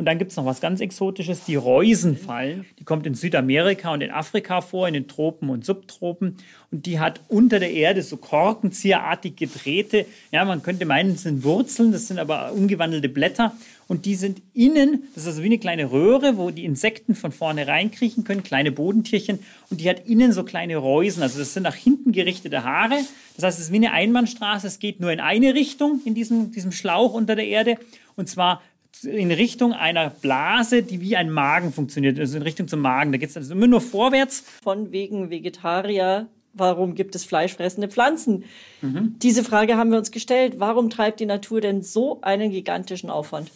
Und 0.00 0.06
dann 0.06 0.16
gibt 0.16 0.30
es 0.30 0.38
noch 0.38 0.46
was 0.46 0.62
ganz 0.62 0.80
Exotisches, 0.80 1.44
die 1.44 1.56
Reusenfallen. 1.56 2.64
Die 2.78 2.84
kommt 2.84 3.06
in 3.06 3.12
Südamerika 3.12 3.92
und 3.92 4.00
in 4.00 4.10
Afrika 4.10 4.62
vor, 4.62 4.88
in 4.88 4.94
den 4.94 5.08
Tropen 5.08 5.50
und 5.50 5.66
Subtropen. 5.66 6.38
Und 6.70 6.86
die 6.86 6.98
hat 6.98 7.20
unter 7.28 7.58
der 7.58 7.70
Erde 7.70 8.00
so 8.02 8.16
korkenzieherartig 8.16 9.36
gedrehte, 9.36 10.06
ja, 10.32 10.46
man 10.46 10.62
könnte 10.62 10.86
meinen, 10.86 11.10
es 11.10 11.24
sind 11.24 11.44
Wurzeln, 11.44 11.92
das 11.92 12.08
sind 12.08 12.18
aber 12.18 12.52
umgewandelte 12.52 13.10
Blätter. 13.10 13.52
Und 13.88 14.06
die 14.06 14.14
sind 14.14 14.40
innen, 14.54 15.02
das 15.14 15.24
ist 15.24 15.28
also 15.28 15.42
wie 15.42 15.46
eine 15.46 15.58
kleine 15.58 15.90
Röhre, 15.90 16.38
wo 16.38 16.50
die 16.50 16.64
Insekten 16.64 17.14
von 17.14 17.30
vorne 17.30 17.66
reinkriechen 17.66 18.24
können, 18.24 18.42
kleine 18.42 18.72
Bodentierchen. 18.72 19.40
Und 19.68 19.82
die 19.82 19.90
hat 19.90 20.06
innen 20.06 20.32
so 20.32 20.44
kleine 20.44 20.78
Reusen. 20.78 21.22
Also 21.22 21.40
das 21.40 21.52
sind 21.52 21.64
nach 21.64 21.74
hinten 21.74 22.12
gerichtete 22.12 22.64
Haare. 22.64 23.00
Das 23.36 23.44
heißt, 23.44 23.58
es 23.58 23.66
ist 23.66 23.72
wie 23.72 23.76
eine 23.76 23.92
Einbahnstraße. 23.92 24.66
Es 24.66 24.78
geht 24.78 24.98
nur 25.00 25.12
in 25.12 25.20
eine 25.20 25.52
Richtung 25.52 26.00
in 26.06 26.14
diesem, 26.14 26.52
diesem 26.52 26.72
Schlauch 26.72 27.12
unter 27.12 27.36
der 27.36 27.48
Erde. 27.48 27.76
Und 28.16 28.28
zwar 28.28 28.62
in 29.02 29.30
Richtung 29.30 29.72
einer 29.72 30.10
Blase, 30.10 30.82
die 30.82 31.00
wie 31.00 31.16
ein 31.16 31.30
Magen 31.30 31.72
funktioniert, 31.72 32.18
also 32.18 32.36
in 32.36 32.42
Richtung 32.42 32.68
zum 32.68 32.80
Magen. 32.80 33.12
Da 33.12 33.18
geht 33.18 33.30
es 33.30 33.36
also 33.36 33.54
immer 33.54 33.66
nur 33.66 33.80
vorwärts. 33.80 34.44
Von 34.62 34.92
wegen 34.92 35.30
Vegetarier, 35.30 36.28
warum 36.52 36.94
gibt 36.94 37.14
es 37.14 37.24
fleischfressende 37.24 37.88
Pflanzen? 37.88 38.44
Mhm. 38.82 39.16
Diese 39.22 39.44
Frage 39.44 39.76
haben 39.76 39.90
wir 39.90 39.98
uns 39.98 40.10
gestellt. 40.10 40.54
Warum 40.58 40.90
treibt 40.90 41.20
die 41.20 41.26
Natur 41.26 41.60
denn 41.60 41.82
so 41.82 42.20
einen 42.22 42.50
gigantischen 42.50 43.10
Aufwand? 43.10 43.50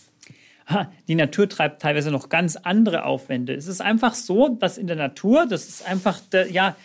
die 1.08 1.14
Natur 1.14 1.48
treibt 1.48 1.82
teilweise 1.82 2.10
noch 2.10 2.28
ganz 2.28 2.56
andere 2.56 3.04
Aufwände. 3.04 3.54
Es 3.54 3.66
ist 3.66 3.80
einfach 3.80 4.14
so, 4.14 4.48
dass 4.48 4.78
in 4.78 4.86
der 4.86 4.96
Natur, 4.96 5.46
das 5.46 5.68
ist 5.68 5.86
einfach, 5.86 6.20
der, 6.32 6.50
ja, 6.50 6.76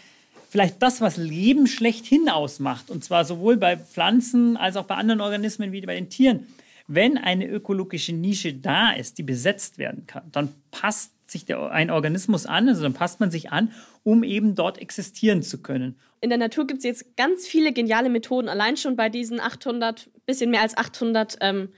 vielleicht 0.50 0.82
das, 0.82 1.00
was 1.00 1.18
Leben 1.18 1.68
schlechthin 1.68 2.30
ausmacht. 2.30 2.90
Und 2.90 3.04
zwar 3.04 3.24
sowohl 3.24 3.58
bei 3.58 3.78
Pflanzen 3.78 4.58
als 4.58 4.76
auch 4.76 4.86
bei 4.86 4.96
anderen 4.96 5.22
Organismen 5.22 5.72
wie 5.72 5.82
bei 5.82 5.96
den 5.96 6.10
Tieren. 6.10 6.48
Wenn 6.91 7.19
eine 7.19 7.47
ökologische 7.47 8.13
Nische 8.13 8.52
da 8.52 8.93
ist, 8.93 9.19
die 9.19 9.23
besetzt 9.23 9.78
werden 9.78 10.08
kann, 10.08 10.23
dann 10.32 10.49
passt 10.71 11.13
sich 11.30 11.45
der, 11.45 11.69
ein 11.69 11.91
Organismus 11.91 12.47
an, 12.47 12.67
also 12.67 12.82
dann 12.82 12.95
passt 12.95 13.19
man 13.19 13.30
sich 13.30 13.52
an, 13.52 13.71
um 14.04 14.23
eben 14.23 14.56
dort 14.56 14.80
existieren 14.80 15.43
zu 15.43 15.62
können. 15.62 15.99
In 16.19 16.30
der 16.30 16.39
Natur 16.39 16.65
gibt 16.65 16.80
es 16.80 16.86
jetzt 16.86 17.15
ganz 17.15 17.45
viele 17.45 17.73
geniale 17.73 18.10
Methoden, 18.10 18.49
allein 18.49 18.75
schon 18.75 18.95
bei 18.95 19.10
diesen 19.10 19.39
800, 19.39 20.10
bisschen 20.25 20.49
mehr 20.49 20.62
als 20.62 20.75
800 20.75 21.38
ähm, 21.41 21.69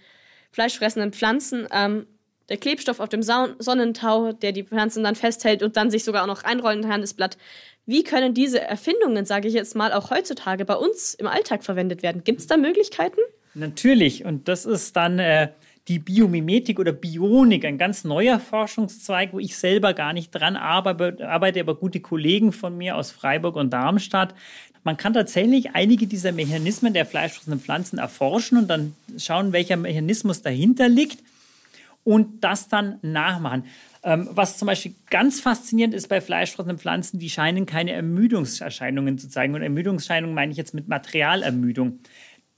fleischfressenden 0.53 1.11
Pflanzen. 1.11 1.67
Ähm, 1.73 2.07
der 2.47 2.55
Klebstoff 2.55 3.01
auf 3.01 3.09
dem 3.09 3.21
Sonnentau, 3.21 4.31
der 4.31 4.53
die 4.53 4.63
Pflanzen 4.63 5.03
dann 5.03 5.15
festhält 5.15 5.61
und 5.61 5.75
dann 5.75 5.91
sich 5.91 6.05
sogar 6.05 6.23
auch 6.23 6.27
noch 6.27 6.45
einrollen 6.45 6.83
kann, 6.83 7.01
das 7.01 7.13
Blatt. 7.13 7.37
Wie 7.85 8.03
können 8.03 8.33
diese 8.33 8.61
Erfindungen, 8.61 9.25
sage 9.25 9.49
ich 9.49 9.53
jetzt 9.53 9.75
mal, 9.75 9.91
auch 9.91 10.09
heutzutage 10.09 10.63
bei 10.63 10.75
uns 10.75 11.13
im 11.15 11.27
Alltag 11.27 11.65
verwendet 11.65 12.01
werden? 12.01 12.23
Gibt 12.23 12.39
es 12.39 12.47
da 12.47 12.55
Möglichkeiten? 12.55 13.19
Natürlich. 13.53 14.25
Und 14.25 14.47
das 14.47 14.65
ist 14.65 14.95
dann 14.95 15.19
äh, 15.19 15.49
die 15.87 15.99
Biomimetik 15.99 16.79
oder 16.79 16.91
Bionik, 16.93 17.65
ein 17.65 17.77
ganz 17.77 18.03
neuer 18.03 18.39
Forschungszweig, 18.39 19.33
wo 19.33 19.39
ich 19.39 19.57
selber 19.57 19.93
gar 19.93 20.13
nicht 20.13 20.31
dran 20.31 20.55
arbeite, 20.55 21.27
arbeite 21.27 21.59
aber 21.59 21.75
gute 21.75 21.99
Kollegen 21.99 22.51
von 22.51 22.77
mir 22.77 22.95
aus 22.95 23.11
Freiburg 23.11 23.55
und 23.55 23.71
Darmstadt. 23.71 24.33
Man 24.83 24.97
kann 24.97 25.13
tatsächlich 25.13 25.75
einige 25.75 26.07
dieser 26.07 26.31
Mechanismen 26.31 26.93
der 26.93 27.05
fleischfressenden 27.05 27.59
Pflanzen 27.59 27.99
erforschen 27.99 28.57
und 28.57 28.67
dann 28.67 28.95
schauen, 29.17 29.53
welcher 29.53 29.77
Mechanismus 29.77 30.41
dahinter 30.41 30.87
liegt 30.89 31.19
und 32.03 32.43
das 32.43 32.67
dann 32.67 32.97
nachmachen. 33.01 33.65
Ähm, 34.03 34.29
was 34.31 34.57
zum 34.57 34.65
Beispiel 34.65 34.95
ganz 35.11 35.39
faszinierend 35.39 35.93
ist 35.93 36.07
bei 36.07 36.21
fleischfressenden 36.21 36.79
Pflanzen, 36.79 37.19
die 37.19 37.29
scheinen 37.29 37.67
keine 37.67 37.91
Ermüdungserscheinungen 37.91 39.19
zu 39.19 39.29
zeigen. 39.29 39.53
Und 39.53 39.61
Ermüdungserscheinungen 39.61 40.33
meine 40.33 40.51
ich 40.51 40.57
jetzt 40.57 40.73
mit 40.73 40.87
Materialermüdung 40.87 41.99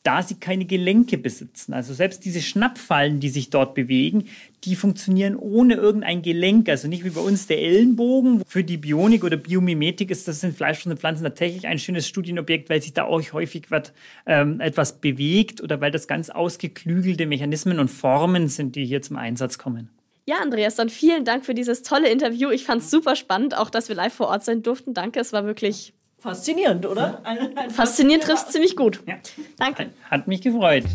da 0.04 0.22
sie 0.22 0.36
keine 0.36 0.66
Gelenke 0.66 1.18
besitzen. 1.18 1.74
Also 1.74 1.94
selbst 1.94 2.26
diese 2.26 2.42
Schnappfallen, 2.42 3.22
die 3.22 3.30
sich 3.30 3.50
dort 3.50 3.74
bewegen, 3.74 4.26
die 4.66 4.76
funktionieren 4.76 5.36
ohne 5.38 5.76
irgendein 5.76 6.22
Gelenk. 6.22 6.68
Also 6.68 6.90
nicht 6.90 7.06
wie 7.06 7.10
bei 7.10 7.22
uns 7.22 7.48
der 7.48 7.62
Ellenbogen. 7.62 8.44
Für 8.46 8.66
die 8.66 8.78
Bionik 8.78 9.24
oder 9.24 9.38
Biomimetik 9.38 10.12
ist 10.12 10.28
das 10.28 10.44
in 10.44 10.54
fleischfressenden 10.54 11.00
Pflanzen 11.00 11.24
tatsächlich 11.24 11.68
ein 11.68 11.80
schönes 11.80 12.08
Studienobjekt, 12.08 12.70
weil 12.70 12.82
sich 12.82 12.94
da 12.94 13.06
auch 13.06 13.22
häufig 13.32 13.72
wat, 13.72 13.94
ähm, 14.26 14.60
etwas 14.60 15.00
bewegt 15.00 15.62
oder 15.62 15.80
weil 15.80 15.92
das 15.92 16.08
ganz 16.08 16.30
ausgeklügelte 16.30 17.26
Mechanismen 17.26 17.80
und 17.80 17.90
Formen 17.90 18.50
sind, 18.50 18.76
die 18.76 18.86
hier 18.86 19.02
zum 19.02 19.16
Einsatz 19.16 19.58
kommen. 19.58 19.90
Ja, 20.26 20.38
Andreas, 20.42 20.76
dann 20.76 20.90
vielen 20.90 21.26
Dank 21.26 21.46
für 21.46 21.54
dieses 21.54 21.84
tolle 21.84 22.10
Interview. 22.10 22.50
Ich 22.50 22.64
fand 22.64 22.82
es 22.82 22.92
super 22.92 23.16
spannend, 23.16 23.58
auch 23.58 23.70
dass 23.70 23.90
wir 23.90 23.96
live 23.96 24.14
vor 24.14 24.28
Ort 24.28 24.46
sein 24.46 24.64
durften. 24.64 24.94
Danke, 24.94 25.20
es 25.20 25.34
war 25.34 25.46
wirklich 25.46 25.94
Faszinierend, 26.24 26.86
oder? 26.86 27.20
Ein, 27.26 27.58
ein 27.58 27.70
Faszinierend 27.70 28.24
trifft 28.24 28.50
ziemlich 28.50 28.78
gut. 28.78 29.04
Ja. 29.06 29.16
Danke. 29.58 29.90
Hat 30.10 30.26
mich 30.26 30.40
gefreut. 30.40 30.86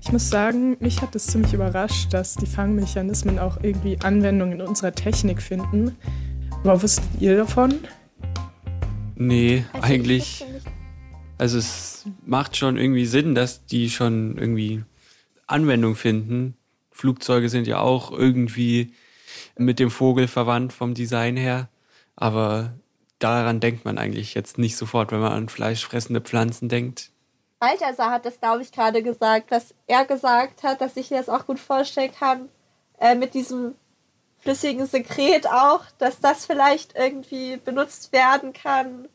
Ich 0.00 0.10
muss 0.10 0.30
sagen, 0.30 0.78
mich 0.80 1.02
hat 1.02 1.14
es 1.14 1.26
ziemlich 1.26 1.52
überrascht, 1.52 2.14
dass 2.14 2.34
die 2.36 2.46
Fangmechanismen 2.46 3.38
auch 3.38 3.58
irgendwie 3.62 3.98
Anwendung 4.02 4.52
in 4.52 4.62
unserer 4.62 4.92
Technik 4.92 5.42
finden. 5.42 5.98
Aber 6.62 6.82
wusstet 6.82 7.04
ihr 7.20 7.36
davon? 7.36 7.74
Nee, 9.16 9.66
also 9.74 9.86
eigentlich. 9.86 10.46
Also 11.36 11.58
es 11.58 12.06
macht 12.24 12.56
schon 12.56 12.78
irgendwie 12.78 13.04
Sinn, 13.04 13.34
dass 13.34 13.66
die 13.66 13.90
schon 13.90 14.38
irgendwie 14.38 14.82
Anwendung 15.46 15.94
finden. 15.94 16.56
Flugzeuge 16.90 17.50
sind 17.50 17.66
ja 17.66 17.80
auch 17.80 18.12
irgendwie 18.12 18.94
mit 19.58 19.78
dem 19.78 19.90
Vogel 19.90 20.26
verwandt 20.26 20.72
vom 20.72 20.94
Design 20.94 21.36
her. 21.36 21.68
Aber 22.16 22.72
daran 23.18 23.60
denkt 23.60 23.84
man 23.84 23.98
eigentlich 23.98 24.34
jetzt 24.34 24.58
nicht 24.58 24.76
sofort, 24.76 25.12
wenn 25.12 25.20
man 25.20 25.32
an 25.32 25.48
fleischfressende 25.48 26.20
Pflanzen 26.20 26.68
denkt. 26.68 27.10
Balthasar 27.58 28.10
hat 28.10 28.26
das, 28.26 28.40
glaube 28.40 28.62
ich, 28.62 28.72
gerade 28.72 29.02
gesagt, 29.02 29.50
dass 29.50 29.74
er 29.86 30.04
gesagt 30.04 30.62
hat, 30.62 30.80
dass 30.80 30.96
ich 30.96 31.10
mir 31.10 31.18
das 31.18 31.28
auch 31.28 31.46
gut 31.46 31.58
vorstellen 31.58 32.12
kann, 32.12 32.48
äh, 33.00 33.14
mit 33.14 33.34
diesem 33.34 33.74
flüssigen 34.40 34.86
Sekret 34.86 35.46
auch, 35.48 35.80
dass 35.98 36.20
das 36.20 36.44
vielleicht 36.44 36.94
irgendwie 36.94 37.56
benutzt 37.56 38.12
werden 38.12 38.52
kann, 38.52 39.08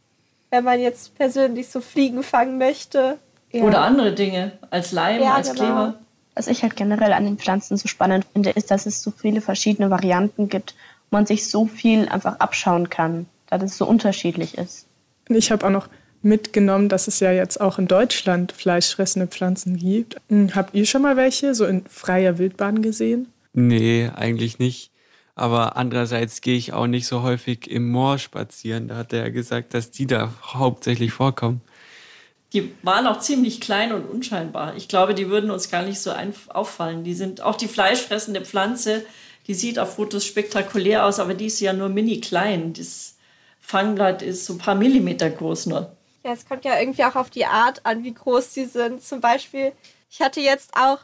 wenn 0.49 0.63
man 0.63 0.79
jetzt 0.79 1.15
persönlich 1.15 1.69
so 1.69 1.81
Fliegen 1.81 2.23
fangen 2.23 2.57
möchte. 2.57 3.19
Ja. 3.51 3.63
Oder 3.63 3.81
andere 3.81 4.13
Dinge, 4.13 4.57
als 4.71 4.91
Leim, 4.91 5.21
ja, 5.21 5.35
als 5.35 5.51
genau. 5.51 5.63
Kleber. 5.63 5.93
Was 6.33 6.47
ich 6.47 6.63
halt 6.63 6.75
generell 6.75 7.13
an 7.13 7.25
den 7.25 7.37
Pflanzen 7.37 7.77
so 7.77 7.87
spannend 7.87 8.25
finde, 8.33 8.51
ist, 8.51 8.71
dass 8.71 8.85
es 8.85 9.03
so 9.03 9.11
viele 9.11 9.41
verschiedene 9.41 9.89
Varianten 9.91 10.49
gibt 10.49 10.73
man 11.11 11.25
sich 11.25 11.49
so 11.49 11.65
viel 11.65 12.07
einfach 12.07 12.39
abschauen 12.39 12.89
kann, 12.89 13.25
da 13.47 13.57
das 13.57 13.77
so 13.77 13.85
unterschiedlich 13.85 14.57
ist. 14.57 14.85
Ich 15.27 15.51
habe 15.51 15.65
auch 15.65 15.71
noch 15.71 15.87
mitgenommen, 16.21 16.89
dass 16.89 17.07
es 17.07 17.19
ja 17.19 17.31
jetzt 17.31 17.61
auch 17.61 17.79
in 17.79 17.87
Deutschland 17.87 18.51
fleischfressende 18.51 19.27
Pflanzen 19.27 19.77
gibt. 19.77 20.17
Hm, 20.29 20.55
habt 20.55 20.75
ihr 20.75 20.85
schon 20.85 21.01
mal 21.01 21.17
welche 21.17 21.55
so 21.55 21.65
in 21.65 21.85
freier 21.85 22.37
Wildbahn 22.37 22.81
gesehen? 22.81 23.27
Nee, 23.53 24.09
eigentlich 24.15 24.59
nicht. 24.59 24.91
Aber 25.35 25.77
andererseits 25.77 26.41
gehe 26.41 26.57
ich 26.57 26.73
auch 26.73 26.87
nicht 26.87 27.07
so 27.07 27.21
häufig 27.21 27.71
im 27.71 27.89
Moor 27.89 28.17
spazieren. 28.17 28.89
Da 28.89 28.97
hat 28.97 29.13
er 29.13 29.19
ja 29.19 29.29
gesagt, 29.29 29.73
dass 29.73 29.89
die 29.89 30.05
da 30.05 30.33
hauptsächlich 30.43 31.13
vorkommen. 31.13 31.61
Die 32.51 32.73
waren 32.83 33.07
auch 33.07 33.19
ziemlich 33.19 33.61
klein 33.61 33.93
und 33.93 34.09
unscheinbar. 34.09 34.75
Ich 34.75 34.87
glaube, 34.87 35.13
die 35.13 35.29
würden 35.29 35.51
uns 35.51 35.69
gar 35.69 35.83
nicht 35.83 35.99
so 35.99 36.11
auffallen. 36.49 37.03
Die 37.03 37.13
sind 37.13 37.41
auch 37.41 37.55
die 37.55 37.67
fleischfressende 37.67 38.41
Pflanze 38.41 39.05
die 39.49 39.55
sieht 39.55 39.79
auf 39.79 39.95
Fotos 39.95 40.27
spektakulär 40.27 41.07
aus, 41.07 41.19
aber 41.19 41.33
die 41.33 41.47
ist 41.47 41.59
ja 41.59 41.73
nur 41.73 41.89
mini 41.89 42.21
klein. 42.21 42.71
Das 42.73 43.15
Fangblatt 43.59 44.21
ist 44.21 44.45
so 44.45 44.53
ein 44.53 44.59
paar 44.59 44.75
Millimeter 44.75 45.27
groß 45.27 45.65
nur. 45.65 45.97
Ja, 46.23 46.33
es 46.33 46.47
kommt 46.47 46.65
ja 46.65 46.79
irgendwie 46.79 47.03
auch 47.03 47.15
auf 47.15 47.31
die 47.31 47.47
Art 47.47 47.83
an, 47.83 48.03
wie 48.03 48.13
groß 48.13 48.53
die 48.53 48.65
sind. 48.65 49.03
Zum 49.03 49.21
Beispiel, 49.21 49.71
ich 50.11 50.21
hatte 50.21 50.39
jetzt 50.39 50.75
auch 50.77 50.99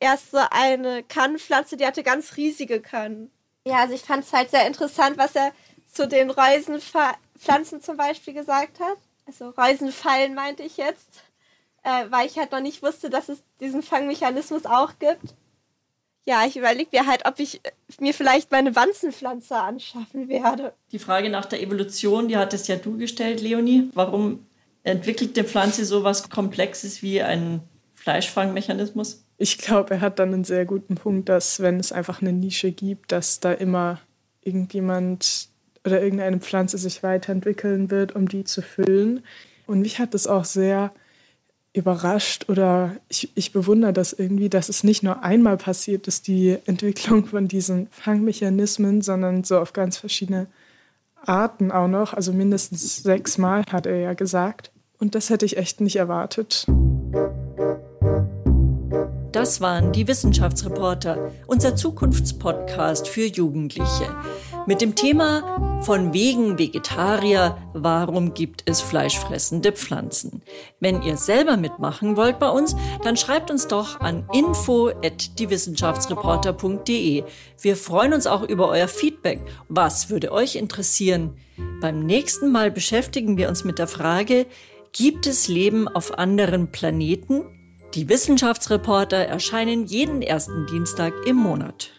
erst 0.00 0.32
so 0.32 0.40
eine 0.50 1.02
Kannenpflanze, 1.02 1.78
die 1.78 1.86
hatte 1.86 2.02
ganz 2.02 2.36
riesige 2.36 2.80
Kannen. 2.80 3.30
Ja, 3.64 3.76
also 3.76 3.94
ich 3.94 4.02
fand 4.02 4.22
es 4.22 4.34
halt 4.34 4.50
sehr 4.50 4.66
interessant, 4.66 5.16
was 5.16 5.34
er 5.34 5.52
zu 5.90 6.06
den 6.06 6.28
Reusenpflanzen 6.28 7.80
zum 7.80 7.96
Beispiel 7.96 8.34
gesagt 8.34 8.80
hat. 8.80 8.98
Also 9.26 9.48
Reusenfallen 9.48 10.34
meinte 10.34 10.62
ich 10.62 10.76
jetzt, 10.76 11.22
äh, 11.84 12.04
weil 12.10 12.26
ich 12.26 12.36
halt 12.36 12.52
noch 12.52 12.60
nicht 12.60 12.82
wusste, 12.82 13.08
dass 13.08 13.30
es 13.30 13.38
diesen 13.60 13.82
Fangmechanismus 13.82 14.66
auch 14.66 14.98
gibt 14.98 15.34
ja, 16.28 16.44
ich 16.46 16.58
überlege 16.58 16.90
mir 16.92 17.06
halt, 17.06 17.24
ob 17.24 17.40
ich 17.40 17.62
mir 18.00 18.12
vielleicht 18.12 18.52
meine 18.52 18.76
Wanzenpflanze 18.76 19.56
anschaffen 19.56 20.28
werde. 20.28 20.74
Die 20.92 20.98
Frage 20.98 21.30
nach 21.30 21.46
der 21.46 21.62
Evolution, 21.62 22.28
die 22.28 22.36
hattest 22.36 22.68
ja 22.68 22.76
du 22.76 22.98
gestellt, 22.98 23.40
Leonie. 23.40 23.88
Warum 23.94 24.44
entwickelt 24.82 25.38
eine 25.38 25.48
Pflanze 25.48 25.86
so 25.86 26.04
was 26.04 26.28
Komplexes 26.28 27.02
wie 27.02 27.22
ein 27.22 27.60
Fleischfangmechanismus? 27.94 29.24
Ich 29.38 29.56
glaube, 29.56 29.94
er 29.94 30.00
hat 30.02 30.18
dann 30.18 30.34
einen 30.34 30.44
sehr 30.44 30.66
guten 30.66 30.96
Punkt, 30.96 31.30
dass 31.30 31.60
wenn 31.60 31.80
es 31.80 31.92
einfach 31.92 32.20
eine 32.20 32.34
Nische 32.34 32.72
gibt, 32.72 33.10
dass 33.10 33.40
da 33.40 33.52
immer 33.52 33.98
irgendjemand 34.42 35.48
oder 35.86 36.02
irgendeine 36.02 36.40
Pflanze 36.40 36.76
sich 36.76 37.02
weiterentwickeln 37.02 37.90
wird, 37.90 38.14
um 38.14 38.28
die 38.28 38.44
zu 38.44 38.60
füllen. 38.60 39.24
Und 39.66 39.80
mich 39.80 39.98
hat 39.98 40.14
es 40.14 40.26
auch 40.26 40.44
sehr 40.44 40.92
überrascht 41.72 42.48
oder 42.48 42.96
ich, 43.08 43.30
ich 43.34 43.52
bewundere 43.52 43.92
das 43.92 44.12
irgendwie, 44.12 44.48
dass 44.48 44.68
es 44.68 44.84
nicht 44.84 45.02
nur 45.02 45.22
einmal 45.22 45.56
passiert 45.56 46.08
ist, 46.08 46.26
die 46.26 46.56
Entwicklung 46.66 47.26
von 47.26 47.48
diesen 47.48 47.88
Fangmechanismen, 47.90 49.02
sondern 49.02 49.44
so 49.44 49.58
auf 49.58 49.72
ganz 49.72 49.96
verschiedene 49.96 50.46
Arten 51.24 51.70
auch 51.70 51.88
noch. 51.88 52.14
Also 52.14 52.32
mindestens 52.32 53.02
sechsmal 53.02 53.64
hat 53.70 53.86
er 53.86 53.98
ja 53.98 54.14
gesagt. 54.14 54.70
Und 54.98 55.14
das 55.14 55.30
hätte 55.30 55.46
ich 55.46 55.56
echt 55.56 55.80
nicht 55.80 55.96
erwartet. 55.96 56.66
Das 59.32 59.60
waren 59.60 59.92
die 59.92 60.08
Wissenschaftsreporter, 60.08 61.30
unser 61.46 61.76
Zukunftspodcast 61.76 63.06
für 63.06 63.26
Jugendliche. 63.26 64.08
Mit 64.68 64.80
dem 64.82 64.94
Thema 64.94 65.80
Von 65.80 66.12
wegen 66.12 66.58
Vegetarier, 66.58 67.56
warum 67.72 68.34
gibt 68.34 68.64
es 68.66 68.82
fleischfressende 68.82 69.72
Pflanzen? 69.72 70.42
Wenn 70.78 71.00
ihr 71.00 71.16
selber 71.16 71.56
mitmachen 71.56 72.18
wollt 72.18 72.38
bei 72.38 72.50
uns, 72.50 72.76
dann 73.02 73.16
schreibt 73.16 73.50
uns 73.50 73.66
doch 73.66 73.98
an 74.00 74.28
info@diewissenschaftsreporter.de. 74.30 77.24
Wir 77.62 77.76
freuen 77.76 78.12
uns 78.12 78.26
auch 78.26 78.42
über 78.42 78.68
euer 78.68 78.88
Feedback. 78.88 79.40
Was 79.70 80.10
würde 80.10 80.32
euch 80.32 80.56
interessieren? 80.56 81.38
Beim 81.80 82.04
nächsten 82.04 82.52
Mal 82.52 82.70
beschäftigen 82.70 83.38
wir 83.38 83.48
uns 83.48 83.64
mit 83.64 83.78
der 83.78 83.88
Frage, 83.88 84.44
gibt 84.92 85.26
es 85.26 85.48
Leben 85.48 85.88
auf 85.88 86.18
anderen 86.18 86.70
Planeten? 86.70 87.46
Die 87.94 88.10
Wissenschaftsreporter 88.10 89.16
erscheinen 89.16 89.86
jeden 89.86 90.20
ersten 90.20 90.66
Dienstag 90.66 91.14
im 91.24 91.36
Monat. 91.36 91.97